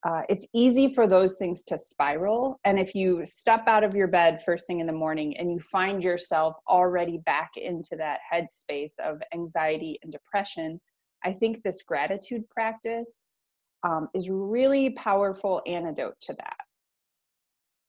uh, 0.07 0.21
it's 0.29 0.47
easy 0.53 0.93
for 0.93 1.07
those 1.07 1.35
things 1.35 1.63
to 1.65 1.77
spiral. 1.77 2.59
And 2.63 2.79
if 2.79 2.95
you 2.95 3.25
step 3.25 3.67
out 3.67 3.83
of 3.83 3.95
your 3.95 4.07
bed 4.07 4.41
first 4.45 4.65
thing 4.65 4.79
in 4.79 4.87
the 4.87 4.93
morning 4.93 5.37
and 5.37 5.51
you 5.51 5.59
find 5.59 6.01
yourself 6.01 6.55
already 6.67 7.17
back 7.17 7.51
into 7.57 7.97
that 7.97 8.19
headspace 8.33 8.97
of 8.99 9.21
anxiety 9.33 9.99
and 10.01 10.11
depression, 10.11 10.79
I 11.25 11.33
think 11.33 11.63
this 11.63 11.83
gratitude 11.83 12.47
practice 12.49 13.25
um, 13.83 14.07
is 14.13 14.29
really 14.29 14.91
powerful 14.91 15.61
antidote 15.67 16.15
to 16.21 16.33
that. 16.33 16.57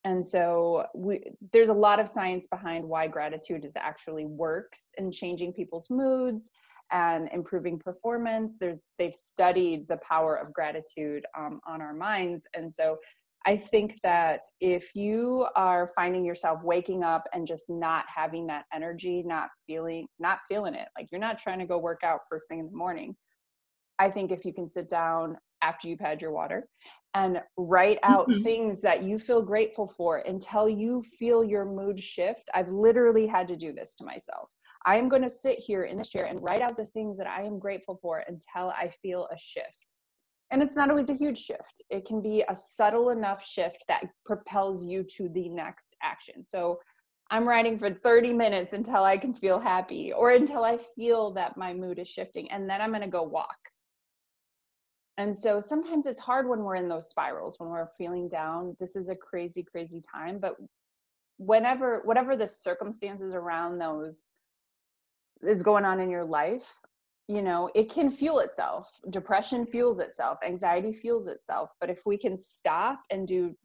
And 0.03 0.25
so 0.25 0.85
we, 0.95 1.21
there's 1.53 1.69
a 1.69 1.73
lot 1.73 1.99
of 1.99 2.09
science 2.09 2.47
behind 2.47 2.83
why 2.83 3.07
gratitude 3.07 3.63
is 3.63 3.73
actually 3.77 4.25
works 4.25 4.89
in 4.97 5.11
changing 5.11 5.53
people's 5.53 5.89
moods 5.89 6.49
and 6.91 7.29
improving 7.31 7.79
performance. 7.79 8.57
There's 8.59 8.89
they've 8.97 9.13
studied 9.13 9.87
the 9.87 9.97
power 9.97 10.35
of 10.35 10.53
gratitude 10.53 11.25
um, 11.37 11.59
on 11.67 11.81
our 11.81 11.93
minds. 11.93 12.45
And 12.53 12.71
so 12.71 12.97
i 13.45 13.57
think 13.57 13.99
that 14.03 14.41
if 14.59 14.95
you 14.95 15.47
are 15.55 15.91
finding 15.95 16.23
yourself 16.23 16.59
waking 16.63 17.03
up 17.03 17.23
and 17.33 17.47
just 17.47 17.69
not 17.69 18.05
having 18.13 18.47
that 18.47 18.65
energy 18.73 19.23
not 19.25 19.49
feeling 19.67 20.07
not 20.19 20.39
feeling 20.47 20.75
it 20.75 20.87
like 20.97 21.07
you're 21.11 21.21
not 21.21 21.37
trying 21.37 21.59
to 21.59 21.65
go 21.65 21.77
work 21.77 22.01
out 22.03 22.21
first 22.29 22.47
thing 22.47 22.59
in 22.59 22.67
the 22.67 22.77
morning 22.77 23.15
i 23.99 24.09
think 24.09 24.31
if 24.31 24.45
you 24.45 24.53
can 24.53 24.69
sit 24.69 24.89
down 24.89 25.37
after 25.63 25.87
you've 25.87 25.99
had 25.99 26.21
your 26.21 26.31
water 26.31 26.67
and 27.13 27.41
write 27.57 27.99
out 28.03 28.27
mm-hmm. 28.29 28.41
things 28.41 28.81
that 28.81 29.03
you 29.03 29.19
feel 29.19 29.41
grateful 29.41 29.85
for 29.85 30.17
until 30.19 30.67
you 30.67 31.03
feel 31.19 31.43
your 31.43 31.65
mood 31.65 31.99
shift 31.99 32.43
i've 32.53 32.69
literally 32.69 33.27
had 33.27 33.47
to 33.47 33.55
do 33.55 33.73
this 33.73 33.95
to 33.95 34.05
myself 34.05 34.49
I 34.85 34.97
am 34.97 35.09
going 35.09 35.21
to 35.21 35.29
sit 35.29 35.59
here 35.59 35.83
in 35.83 35.97
this 35.97 36.09
chair 36.09 36.25
and 36.25 36.41
write 36.41 36.61
out 36.61 36.77
the 36.77 36.85
things 36.85 37.17
that 37.17 37.27
I 37.27 37.43
am 37.43 37.59
grateful 37.59 37.99
for 38.01 38.23
until 38.27 38.69
I 38.69 38.89
feel 39.01 39.27
a 39.31 39.37
shift. 39.37 39.85
And 40.51 40.61
it's 40.61 40.75
not 40.75 40.89
always 40.89 41.09
a 41.09 41.15
huge 41.15 41.37
shift, 41.37 41.81
it 41.89 42.05
can 42.05 42.21
be 42.21 42.43
a 42.49 42.55
subtle 42.55 43.09
enough 43.09 43.45
shift 43.45 43.85
that 43.87 44.03
propels 44.25 44.85
you 44.85 45.03
to 45.15 45.29
the 45.29 45.47
next 45.47 45.95
action. 46.03 46.45
So 46.47 46.79
I'm 47.29 47.47
writing 47.47 47.79
for 47.79 47.89
30 47.89 48.33
minutes 48.33 48.73
until 48.73 49.03
I 49.03 49.17
can 49.17 49.33
feel 49.33 49.59
happy 49.59 50.11
or 50.11 50.31
until 50.31 50.65
I 50.65 50.77
feel 50.97 51.31
that 51.31 51.55
my 51.55 51.73
mood 51.73 51.99
is 51.99 52.09
shifting, 52.09 52.51
and 52.51 52.69
then 52.69 52.81
I'm 52.81 52.89
going 52.89 53.01
to 53.01 53.07
go 53.07 53.23
walk. 53.23 53.57
And 55.17 55.33
so 55.35 55.61
sometimes 55.61 56.07
it's 56.07 56.19
hard 56.19 56.49
when 56.49 56.59
we're 56.59 56.75
in 56.75 56.89
those 56.89 57.09
spirals, 57.09 57.55
when 57.57 57.69
we're 57.69 57.87
feeling 57.97 58.27
down. 58.27 58.75
This 58.79 58.95
is 58.95 59.07
a 59.07 59.15
crazy, 59.15 59.63
crazy 59.63 60.01
time. 60.01 60.39
But 60.39 60.55
whenever, 61.37 62.01
whatever 62.03 62.35
the 62.35 62.47
circumstances 62.47 63.33
around 63.33 63.77
those 63.77 64.23
is 65.43 65.63
going 65.63 65.85
on 65.85 65.99
in 65.99 66.09
your 66.09 66.25
life 66.25 66.81
you 67.31 67.41
know 67.41 67.69
it 67.73 67.89
can 67.89 68.11
fuel 68.11 68.39
itself. 68.39 68.99
Depression 69.09 69.65
fuels 69.65 69.99
itself. 69.99 70.39
Anxiety 70.45 70.91
fuels 70.91 71.27
itself. 71.27 71.71
But 71.79 71.89
if 71.89 72.01
we 72.05 72.17
can 72.17 72.37
stop 72.37 73.03
and 73.09 73.25
do 73.25 73.55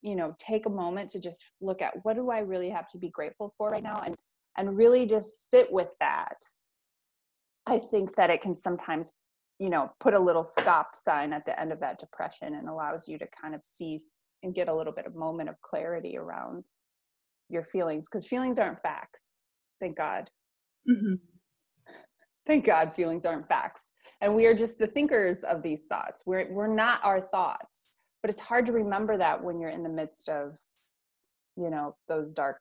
you 0.00 0.16
know 0.16 0.34
take 0.38 0.64
a 0.64 0.70
moment 0.70 1.10
to 1.10 1.20
just 1.20 1.44
look 1.60 1.82
at 1.82 1.92
what 2.04 2.16
do 2.16 2.30
i 2.30 2.38
really 2.38 2.70
have 2.70 2.88
to 2.88 2.98
be 2.98 3.10
grateful 3.10 3.52
for 3.58 3.70
right 3.70 3.82
now? 3.82 4.02
And 4.04 4.16
and 4.56 4.78
really 4.78 5.04
just 5.04 5.50
sit 5.50 5.70
with 5.70 5.88
that. 6.00 6.36
I 7.66 7.78
think 7.78 8.16
that 8.16 8.30
it 8.30 8.40
can 8.40 8.56
sometimes 8.56 9.12
you 9.58 9.68
know 9.68 9.92
put 10.00 10.14
a 10.14 10.18
little 10.18 10.44
stop 10.44 10.96
sign 10.96 11.34
at 11.34 11.44
the 11.44 11.58
end 11.60 11.70
of 11.70 11.80
that 11.80 11.98
depression 11.98 12.54
and 12.54 12.66
allows 12.66 13.08
you 13.08 13.18
to 13.18 13.26
kind 13.38 13.54
of 13.54 13.62
cease 13.62 14.16
and 14.42 14.54
get 14.54 14.68
a 14.68 14.74
little 14.74 14.92
bit 14.92 15.04
of 15.04 15.14
moment 15.14 15.50
of 15.50 15.60
clarity 15.60 16.16
around 16.16 16.70
your 17.50 17.62
feelings. 17.62 18.06
Because 18.10 18.26
feelings 18.26 18.58
aren't 18.58 18.80
facts 18.80 19.36
thank 19.80 19.98
god 19.98 20.30
mm-hmm. 20.88 21.14
thank 22.46 22.64
god 22.64 22.94
feelings 22.94 23.26
aren't 23.26 23.48
facts. 23.48 23.90
And 24.22 24.36
we 24.36 24.46
are 24.46 24.54
just 24.54 24.78
the 24.78 24.86
thinkers 24.86 25.42
of 25.42 25.62
these 25.62 25.82
thoughts. 25.82 26.22
We're 26.24 26.50
we're 26.52 26.72
not 26.72 27.04
our 27.04 27.20
thoughts. 27.20 27.98
But 28.22 28.30
it's 28.30 28.40
hard 28.40 28.66
to 28.66 28.72
remember 28.72 29.16
that 29.18 29.42
when 29.42 29.60
you're 29.60 29.70
in 29.70 29.82
the 29.82 29.88
midst 29.88 30.28
of 30.28 30.56
you 31.56 31.70
know 31.70 31.96
those 32.08 32.32
dark 32.32 32.60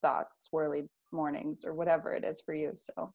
thoughts 0.00 0.48
swirly 0.52 0.88
mornings 1.12 1.64
or 1.64 1.74
whatever 1.74 2.12
it 2.12 2.24
is 2.24 2.40
for 2.40 2.54
you. 2.54 2.72
So 2.74 3.12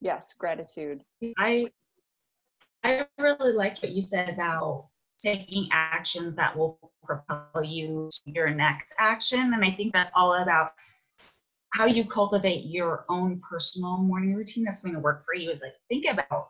yes 0.00 0.34
gratitude. 0.38 1.02
I 1.38 1.66
i 2.84 3.04
really 3.18 3.52
like 3.52 3.82
what 3.82 3.92
you 3.92 4.02
said 4.02 4.28
about 4.28 4.88
taking 5.18 5.68
actions 5.72 6.36
that 6.36 6.56
will 6.56 6.78
propel 7.02 7.64
you 7.64 8.08
to 8.12 8.30
your 8.30 8.50
next 8.50 8.94
action. 8.98 9.52
And 9.52 9.64
i 9.64 9.70
think 9.72 9.92
that's 9.92 10.12
all 10.14 10.34
about 10.34 10.72
how 11.74 11.86
you 11.86 12.04
cultivate 12.04 12.66
your 12.66 13.04
own 13.08 13.40
personal 13.48 13.96
morning 13.98 14.32
routine 14.32 14.62
that's 14.62 14.78
going 14.78 14.94
to 14.94 15.00
work 15.00 15.24
for 15.24 15.34
you 15.34 15.50
is 15.50 15.60
like 15.60 15.74
think 15.88 16.06
about 16.08 16.46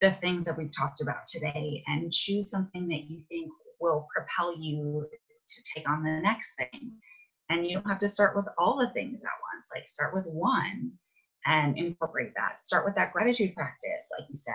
the 0.00 0.12
things 0.20 0.44
that 0.44 0.56
we've 0.56 0.74
talked 0.74 1.00
about 1.00 1.26
today 1.26 1.82
and 1.88 2.12
choose 2.12 2.48
something 2.48 2.86
that 2.86 3.10
you 3.10 3.20
think 3.28 3.50
will 3.80 4.06
propel 4.14 4.56
you 4.56 5.04
to 5.48 5.62
take 5.74 5.88
on 5.88 6.04
the 6.04 6.20
next 6.22 6.54
thing. 6.54 6.92
And 7.50 7.66
you 7.66 7.74
don't 7.74 7.88
have 7.88 7.98
to 7.98 8.08
start 8.08 8.36
with 8.36 8.44
all 8.58 8.78
the 8.78 8.92
things 8.92 9.20
at 9.24 9.56
once 9.56 9.70
like 9.74 9.88
start 9.88 10.14
with 10.14 10.26
one 10.26 10.92
and 11.46 11.76
incorporate 11.76 12.32
that. 12.36 12.62
Start 12.62 12.84
with 12.84 12.94
that 12.94 13.12
gratitude 13.12 13.56
practice 13.56 14.08
like 14.16 14.28
you 14.30 14.36
said. 14.36 14.54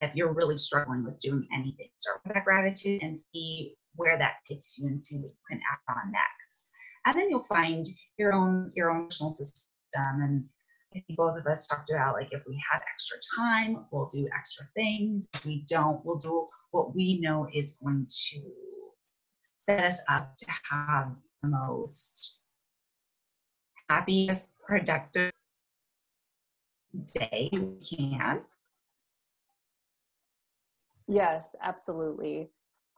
If 0.00 0.16
you're 0.16 0.32
really 0.32 0.56
struggling 0.56 1.04
with 1.04 1.20
doing 1.20 1.46
anything 1.54 1.90
start 1.98 2.20
with 2.24 2.34
that 2.34 2.44
gratitude 2.44 3.02
and 3.02 3.16
see 3.16 3.74
where 3.94 4.18
that 4.18 4.36
takes 4.44 4.76
you 4.76 4.88
and 4.88 5.04
see 5.04 5.18
what 5.18 5.30
you 5.30 5.44
can 5.48 5.60
add 5.70 5.94
on 5.94 6.10
next 6.10 6.69
and 7.06 7.18
then 7.18 7.30
you'll 7.30 7.44
find 7.44 7.86
your 8.18 8.32
own 8.32 8.72
your 8.74 8.90
own 8.90 9.06
personal 9.06 9.30
system 9.30 9.62
and 9.96 10.44
I 10.94 11.02
think 11.06 11.16
both 11.16 11.38
of 11.38 11.46
us 11.46 11.66
talked 11.66 11.90
about 11.90 12.14
like 12.14 12.32
if 12.32 12.42
we 12.48 12.60
have 12.72 12.82
extra 12.92 13.16
time, 13.36 13.86
we'll 13.92 14.06
do 14.06 14.28
extra 14.36 14.66
things. 14.74 15.28
If 15.34 15.44
we 15.44 15.64
don't, 15.68 16.04
we'll 16.04 16.16
do 16.16 16.48
what 16.72 16.96
we 16.96 17.20
know 17.20 17.48
is 17.54 17.74
going 17.74 18.08
to 18.08 18.40
set 19.40 19.84
us 19.84 20.00
up 20.08 20.34
to 20.34 20.46
have 20.68 21.12
the 21.42 21.48
most 21.48 22.40
happiest, 23.88 24.58
productive 24.58 25.30
day 27.06 27.48
we 27.52 27.78
can. 27.84 28.40
Yes, 31.06 31.54
absolutely. 31.62 32.50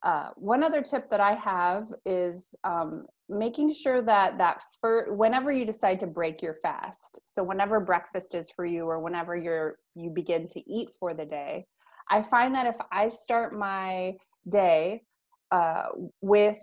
Uh, 0.03 0.31
one 0.37 0.63
other 0.63 0.83
tip 0.83 1.09
that 1.11 1.21
I 1.21 1.35
have 1.35 1.93
is 2.05 2.55
um, 2.65 3.07
making 3.33 3.73
sure 3.73 4.03
that 4.03 4.39
that 4.39 4.63
for 4.81 5.15
whenever 5.15 5.51
you 5.51 5.65
decide 5.65 5.99
to 6.01 6.07
break 6.07 6.43
your 6.43 6.55
fast, 6.55 7.21
so 7.29 7.43
whenever 7.43 7.81
breakfast 7.81 8.35
is 8.35 8.51
for 8.51 8.65
you 8.65 8.85
or 8.85 9.01
whenever 9.01 9.37
you're 9.37 9.77
you 9.95 10.11
begin 10.11 10.47
to 10.49 10.61
eat 10.71 10.91
for 10.91 11.15
the 11.15 11.25
day, 11.25 11.67
I 12.11 12.23
find 12.23 12.55
that 12.55 12.67
if 12.67 12.77
I 12.91 13.09
start 13.09 13.57
my 13.57 14.17
day 14.49 15.03
uh, 15.51 15.85
with 16.21 16.59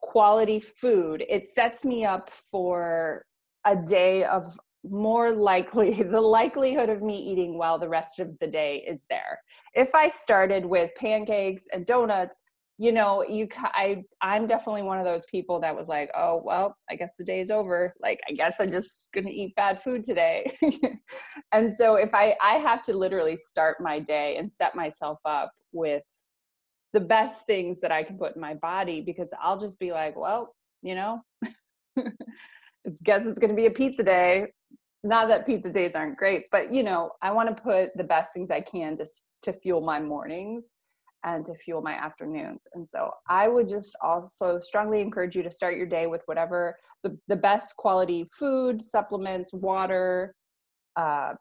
quality 0.00 0.60
food, 0.60 1.24
it 1.28 1.46
sets 1.46 1.84
me 1.84 2.04
up 2.04 2.30
for 2.30 3.24
a 3.64 3.76
day 3.76 4.24
of 4.24 4.58
more 4.88 5.32
likely 5.32 6.02
the 6.02 6.20
likelihood 6.20 6.88
of 6.88 7.02
me 7.02 7.16
eating 7.16 7.58
well 7.58 7.78
the 7.78 7.88
rest 7.88 8.20
of 8.20 8.38
the 8.38 8.46
day 8.46 8.84
is 8.88 9.06
there. 9.10 9.38
If 9.74 9.94
I 9.94 10.08
started 10.08 10.64
with 10.64 10.90
pancakes 10.96 11.66
and 11.72 11.86
donuts, 11.86 12.40
you 12.80 12.92
know 12.92 13.22
you 13.28 13.46
i 13.62 14.02
i'm 14.22 14.46
definitely 14.46 14.80
one 14.80 14.98
of 14.98 15.04
those 15.04 15.26
people 15.26 15.60
that 15.60 15.76
was 15.76 15.86
like 15.86 16.10
oh 16.16 16.40
well 16.42 16.74
i 16.90 16.96
guess 16.96 17.14
the 17.18 17.24
day 17.24 17.40
is 17.40 17.50
over. 17.50 17.92
Like 18.00 18.18
i 18.26 18.32
guess 18.32 18.54
i'm 18.58 18.70
just 18.70 19.04
gonna 19.12 19.28
eat 19.28 19.54
bad 19.54 19.82
food 19.82 20.02
today. 20.02 20.56
And 21.52 21.72
so 21.72 21.96
if 21.96 22.14
i 22.14 22.34
i 22.42 22.54
have 22.54 22.82
to 22.84 22.96
literally 22.96 23.36
start 23.36 23.76
my 23.80 24.00
day 24.00 24.36
and 24.38 24.50
set 24.50 24.74
myself 24.74 25.18
up 25.26 25.52
with 25.72 26.02
the 26.94 27.00
best 27.00 27.44
things 27.46 27.80
that 27.82 27.92
i 27.92 28.02
can 28.02 28.16
put 28.16 28.34
in 28.34 28.40
my 28.40 28.54
body 28.54 29.02
because 29.02 29.34
i'll 29.42 29.58
just 29.58 29.78
be 29.78 29.92
like 29.92 30.16
well 30.16 30.54
you 30.82 30.94
know 30.94 31.20
guess 33.04 33.26
it's 33.26 33.38
gonna 33.38 33.54
be 33.54 33.66
a 33.66 33.70
pizza 33.70 34.02
day. 34.02 34.46
Not 35.02 35.28
that 35.28 35.46
pizza 35.46 35.70
days 35.70 35.94
aren't 35.94 36.16
great 36.16 36.44
but 36.50 36.72
you 36.72 36.82
know 36.82 37.10
i 37.20 37.30
want 37.30 37.54
to 37.54 37.62
put 37.62 37.94
the 37.96 38.04
best 38.04 38.32
things 38.32 38.50
i 38.50 38.60
can 38.62 38.96
just 38.96 39.24
to 39.42 39.52
fuel 39.52 39.82
my 39.82 40.00
mornings 40.00 40.72
and 41.24 41.44
to 41.44 41.54
fuel 41.54 41.82
my 41.82 41.92
afternoons. 41.92 42.60
And 42.74 42.86
so 42.86 43.10
I 43.28 43.48
would 43.48 43.68
just 43.68 43.96
also 44.02 44.58
strongly 44.58 45.00
encourage 45.00 45.36
you 45.36 45.42
to 45.42 45.50
start 45.50 45.76
your 45.76 45.86
day 45.86 46.06
with 46.06 46.22
whatever 46.26 46.76
the, 47.02 47.18
the 47.28 47.36
best 47.36 47.76
quality 47.76 48.26
food, 48.32 48.80
supplements, 48.82 49.52
water. 49.52 50.34
Uh, 50.96 51.34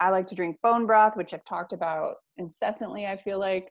I 0.00 0.10
like 0.10 0.26
to 0.28 0.34
drink 0.34 0.56
bone 0.62 0.86
broth, 0.86 1.16
which 1.16 1.34
I've 1.34 1.44
talked 1.44 1.72
about 1.72 2.16
incessantly, 2.38 3.06
I 3.06 3.16
feel 3.16 3.38
like. 3.38 3.70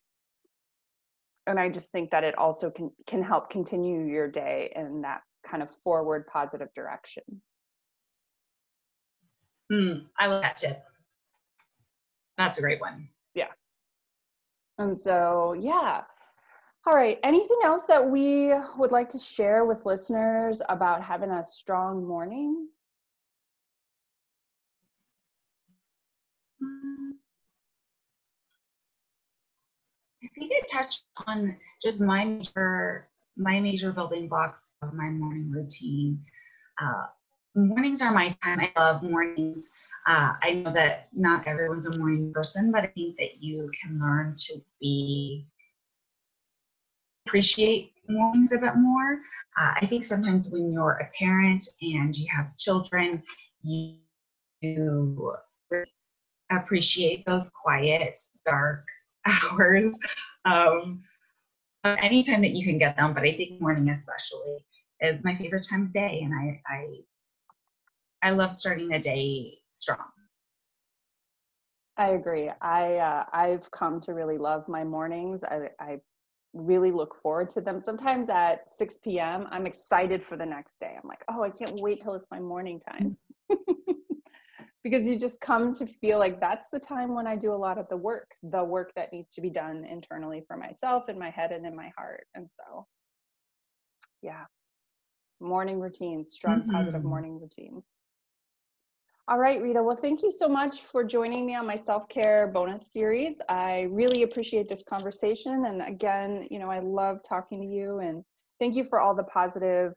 And 1.48 1.60
I 1.60 1.70
just 1.70 1.92
think 1.92 2.12
that 2.12 2.24
it 2.24 2.38
also 2.38 2.70
can, 2.70 2.92
can 3.08 3.24
help 3.24 3.50
continue 3.50 4.06
your 4.06 4.30
day 4.30 4.72
in 4.76 5.02
that 5.02 5.22
kind 5.46 5.64
of 5.64 5.72
forward 5.72 6.28
positive 6.28 6.68
direction. 6.76 7.24
Mm, 9.72 10.06
I 10.18 10.28
love 10.28 10.42
that 10.44 10.58
tip. 10.58 10.84
That's 12.38 12.58
a 12.58 12.62
great 12.62 12.80
one. 12.80 13.10
Yeah. 13.34 13.48
And 14.80 14.98
so, 14.98 15.54
yeah. 15.60 16.04
All 16.88 16.96
right. 16.96 17.20
Anything 17.24 17.60
else 17.64 17.84
that 17.88 18.10
we 18.10 18.54
would 18.78 18.92
like 18.92 19.10
to 19.10 19.20
share 19.20 19.66
with 19.66 19.86
listeners 19.86 20.62
about 20.70 21.04
having 21.04 21.30
a 21.32 21.44
strong 21.44 22.08
morning? 22.08 22.70
I 30.24 30.28
think 30.38 30.52
I 30.54 30.62
touched 30.68 31.04
on 31.28 31.58
just 31.84 32.00
my 32.00 32.24
major 32.24 33.08
my 33.38 33.60
major 33.60 33.92
building 33.94 34.28
blocks 34.28 34.72
of 34.82 34.94
my 34.94 35.10
morning 35.10 35.52
routine. 35.52 36.24
Uh, 36.82 37.06
mornings 37.56 38.02
are 38.02 38.14
my 38.14 38.36
time. 38.44 38.60
I 38.60 38.72
love 38.78 39.04
mornings. 39.04 39.72
Uh, 40.10 40.34
I 40.42 40.54
know 40.54 40.74
that 40.74 41.10
not 41.14 41.46
everyone's 41.46 41.86
a 41.86 41.96
morning 41.96 42.34
person, 42.34 42.72
but 42.72 42.84
I 42.84 42.88
think 42.88 43.16
that 43.18 43.44
you 43.44 43.70
can 43.80 44.00
learn 44.00 44.34
to 44.38 44.60
be 44.82 45.46
appreciate 47.28 47.94
mornings 48.08 48.52
a 48.52 48.58
bit 48.58 48.76
more. 48.76 49.20
Uh, 49.56 49.74
I 49.80 49.86
think 49.86 50.04
sometimes 50.04 50.50
when 50.50 50.74
you're 50.74 50.94
a 50.94 51.12
parent 51.16 51.64
and 51.84 52.18
you 52.18 52.26
have 52.36 52.58
children, 52.58 53.22
you, 53.62 53.98
you 54.62 55.36
appreciate 56.50 57.24
those 57.28 57.52
quiet, 57.52 58.20
dark 58.48 58.88
hours 59.52 60.00
uh, 60.46 60.80
anytime 61.86 62.42
that 62.42 62.56
you 62.56 62.66
can 62.66 62.80
get 62.80 62.98
them. 62.98 63.14
But 63.14 63.26
I 63.26 63.34
think 63.34 63.62
morning 63.62 63.90
especially 63.90 64.66
is 65.02 65.24
my 65.24 65.36
favorite 65.36 65.68
time 65.70 65.84
of 65.84 65.92
day, 65.92 66.22
and 66.24 66.34
I 66.34 66.60
I, 66.68 66.88
I 68.24 68.32
love 68.32 68.52
starting 68.52 68.88
the 68.88 68.98
day 68.98 69.59
strong. 69.72 70.06
I 71.98 72.12
agree. 72.12 72.50
I 72.62 72.96
uh, 72.96 73.26
I've 73.34 73.70
come 73.72 74.00
to 74.02 74.14
really 74.14 74.38
love 74.38 74.68
my 74.70 74.84
mornings. 74.84 75.44
I, 75.44 75.70
I 75.80 75.98
really 76.54 76.92
look 76.92 77.16
forward 77.16 77.50
to 77.52 77.62
them. 77.62 77.82
Sometimes 77.82 78.30
at 78.30 78.70
6 78.70 79.00
p.m., 79.04 79.48
I'm 79.52 79.68
excited 79.68 80.24
for 80.24 80.38
the 80.38 80.46
next 80.46 80.80
day. 80.80 80.96
I'm 80.96 81.08
like, 81.08 81.24
oh, 81.30 81.44
I 81.44 81.50
can't 81.50 81.80
wait 81.82 82.02
till 82.02 82.14
it's 82.14 82.28
my 82.32 82.40
morning 82.40 82.80
time. 82.80 83.18
because 84.84 85.08
you 85.08 85.20
just 85.20 85.42
come 85.42 85.74
to 85.74 85.86
feel 85.86 86.20
like 86.20 86.40
that's 86.40 86.70
the 86.72 86.80
time 86.80 87.14
when 87.14 87.28
I 87.28 87.36
do 87.36 87.52
a 87.52 87.56
lot 87.56 87.78
of 87.78 87.88
the 87.90 87.98
work, 87.98 88.32
the 88.44 88.64
work 88.64 88.94
that 88.96 89.12
needs 89.12 89.34
to 89.36 89.42
be 89.42 89.50
done 89.50 89.86
internally 89.86 90.44
for 90.48 90.56
myself 90.56 91.10
in 91.10 91.20
my 91.20 91.30
head 91.30 91.52
and 91.52 91.66
in 91.66 91.76
my 91.76 91.92
heart. 91.98 92.26
And 92.34 92.50
so, 92.50 92.88
yeah, 94.22 94.46
morning 95.42 95.80
routines, 95.80 96.32
strong, 96.32 96.62
mm-hmm. 96.62 96.72
positive 96.72 97.04
morning 97.04 97.40
routines. 97.40 97.86
All 99.30 99.38
right, 99.38 99.62
Rita. 99.62 99.84
Well, 99.84 99.96
thank 99.96 100.24
you 100.24 100.32
so 100.32 100.50
much 100.50 100.82
for 100.82 101.04
joining 101.04 101.46
me 101.46 101.54
on 101.54 101.68
my 101.68 101.76
self 101.76 102.10
care 102.10 102.48
bonus 102.48 102.92
series. 102.92 103.40
I 103.48 103.82
really 103.92 104.24
appreciate 104.24 104.68
this 104.68 104.82
conversation. 104.82 105.66
And 105.66 105.84
again, 105.84 106.48
you 106.50 106.58
know, 106.58 106.72
I 106.72 106.80
love 106.80 107.20
talking 107.22 107.62
to 107.62 107.68
you 107.68 108.00
and 108.00 108.24
thank 108.60 108.76
you 108.76 108.84
for 108.84 109.00
all 109.00 109.14
the 109.14 109.26
positive, 109.26 109.94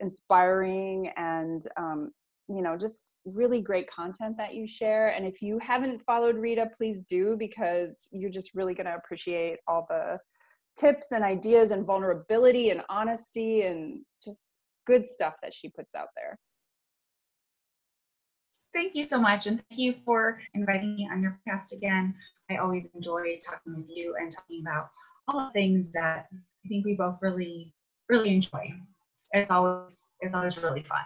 inspiring, 0.00 1.12
and 1.16 1.64
um, 1.76 2.10
you 2.48 2.60
know, 2.60 2.76
just 2.76 3.12
really 3.24 3.62
great 3.62 3.88
content 3.88 4.36
that 4.38 4.54
you 4.54 4.66
share. 4.66 5.10
And 5.10 5.24
if 5.24 5.40
you 5.40 5.60
haven't 5.60 6.02
followed 6.04 6.34
Rita, 6.34 6.68
please 6.76 7.04
do 7.04 7.36
because 7.38 8.08
you're 8.10 8.30
just 8.30 8.52
really 8.52 8.74
going 8.74 8.86
to 8.86 8.96
appreciate 8.96 9.58
all 9.68 9.86
the 9.88 10.18
tips 10.76 11.12
and 11.12 11.22
ideas 11.22 11.70
and 11.70 11.86
vulnerability 11.86 12.70
and 12.70 12.82
honesty 12.88 13.62
and 13.62 14.00
just 14.24 14.50
good 14.88 15.06
stuff 15.06 15.34
that 15.40 15.54
she 15.54 15.68
puts 15.68 15.94
out 15.94 16.08
there. 16.16 16.36
Thank 18.74 18.94
you 18.94 19.06
so 19.06 19.20
much. 19.20 19.46
And 19.46 19.62
thank 19.68 19.78
you 19.78 19.94
for 20.04 20.40
inviting 20.54 20.96
me 20.96 21.08
on 21.12 21.22
your 21.22 21.38
podcast 21.46 21.76
again. 21.76 22.14
I 22.50 22.56
always 22.56 22.88
enjoy 22.94 23.38
talking 23.44 23.76
with 23.76 23.86
you 23.88 24.16
and 24.18 24.32
talking 24.32 24.62
about 24.62 24.88
all 25.28 25.46
the 25.46 25.52
things 25.52 25.92
that 25.92 26.26
I 26.32 26.68
think 26.68 26.86
we 26.86 26.94
both 26.94 27.18
really, 27.20 27.74
really 28.08 28.34
enjoy. 28.34 28.72
It's 29.32 29.50
always, 29.50 30.08
it's 30.20 30.34
always 30.34 30.56
really 30.58 30.82
fun. 30.82 31.00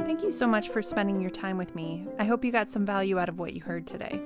Thank 0.00 0.22
you 0.22 0.30
so 0.30 0.46
much 0.46 0.68
for 0.68 0.82
spending 0.82 1.20
your 1.20 1.30
time 1.30 1.58
with 1.58 1.74
me. 1.74 2.06
I 2.18 2.24
hope 2.24 2.44
you 2.44 2.50
got 2.52 2.68
some 2.68 2.84
value 2.84 3.18
out 3.18 3.28
of 3.28 3.38
what 3.38 3.52
you 3.52 3.60
heard 3.60 3.86
today. 3.86 4.20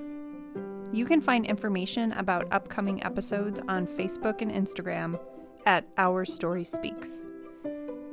You 0.91 1.05
can 1.05 1.21
find 1.21 1.45
information 1.45 2.13
about 2.13 2.49
upcoming 2.51 3.03
episodes 3.05 3.61
on 3.69 3.87
Facebook 3.87 4.41
and 4.41 4.51
Instagram 4.51 5.19
at 5.69 5.87
Our 5.99 6.25
Story 6.25 6.65
Speaks. 6.65 7.27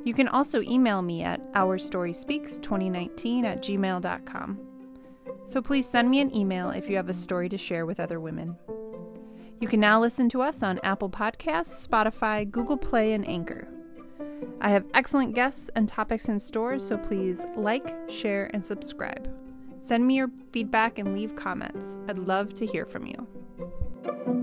You 0.04 0.12
can 0.14 0.28
also 0.28 0.60
email 0.60 1.00
me 1.00 1.22
at 1.22 1.52
ourstoryspeaks2019 1.54 3.44
at 3.44 3.62
gmail.com. 3.62 4.60
So 5.46 5.62
please 5.62 5.88
send 5.88 6.10
me 6.10 6.20
an 6.20 6.36
email 6.36 6.70
if 6.70 6.88
you 6.88 6.96
have 6.96 7.08
a 7.08 7.14
story 7.14 7.48
to 7.48 7.56
share 7.56 7.86
with 7.86 7.98
other 7.98 8.20
women. 8.20 8.56
You 9.58 9.68
can 9.68 9.80
now 9.80 9.98
listen 10.00 10.28
to 10.28 10.42
us 10.42 10.62
on 10.62 10.78
Apple 10.82 11.08
Podcasts, 11.08 11.88
Spotify, 11.88 12.48
Google 12.48 12.76
Play, 12.76 13.14
and 13.14 13.26
Anchor. 13.26 13.66
I 14.60 14.68
have 14.68 14.84
excellent 14.92 15.34
guests 15.34 15.70
and 15.74 15.88
topics 15.88 16.26
in 16.28 16.38
store, 16.38 16.78
so 16.78 16.98
please 16.98 17.46
like, 17.56 17.96
share, 18.10 18.50
and 18.52 18.64
subscribe. 18.64 19.32
Send 19.78 20.06
me 20.06 20.16
your 20.16 20.30
feedback 20.52 20.98
and 20.98 21.14
leave 21.14 21.34
comments. 21.36 21.98
I'd 22.06 22.18
love 22.18 22.52
to 22.54 22.66
hear 22.66 22.84
from 22.84 23.06
you. 23.06 24.35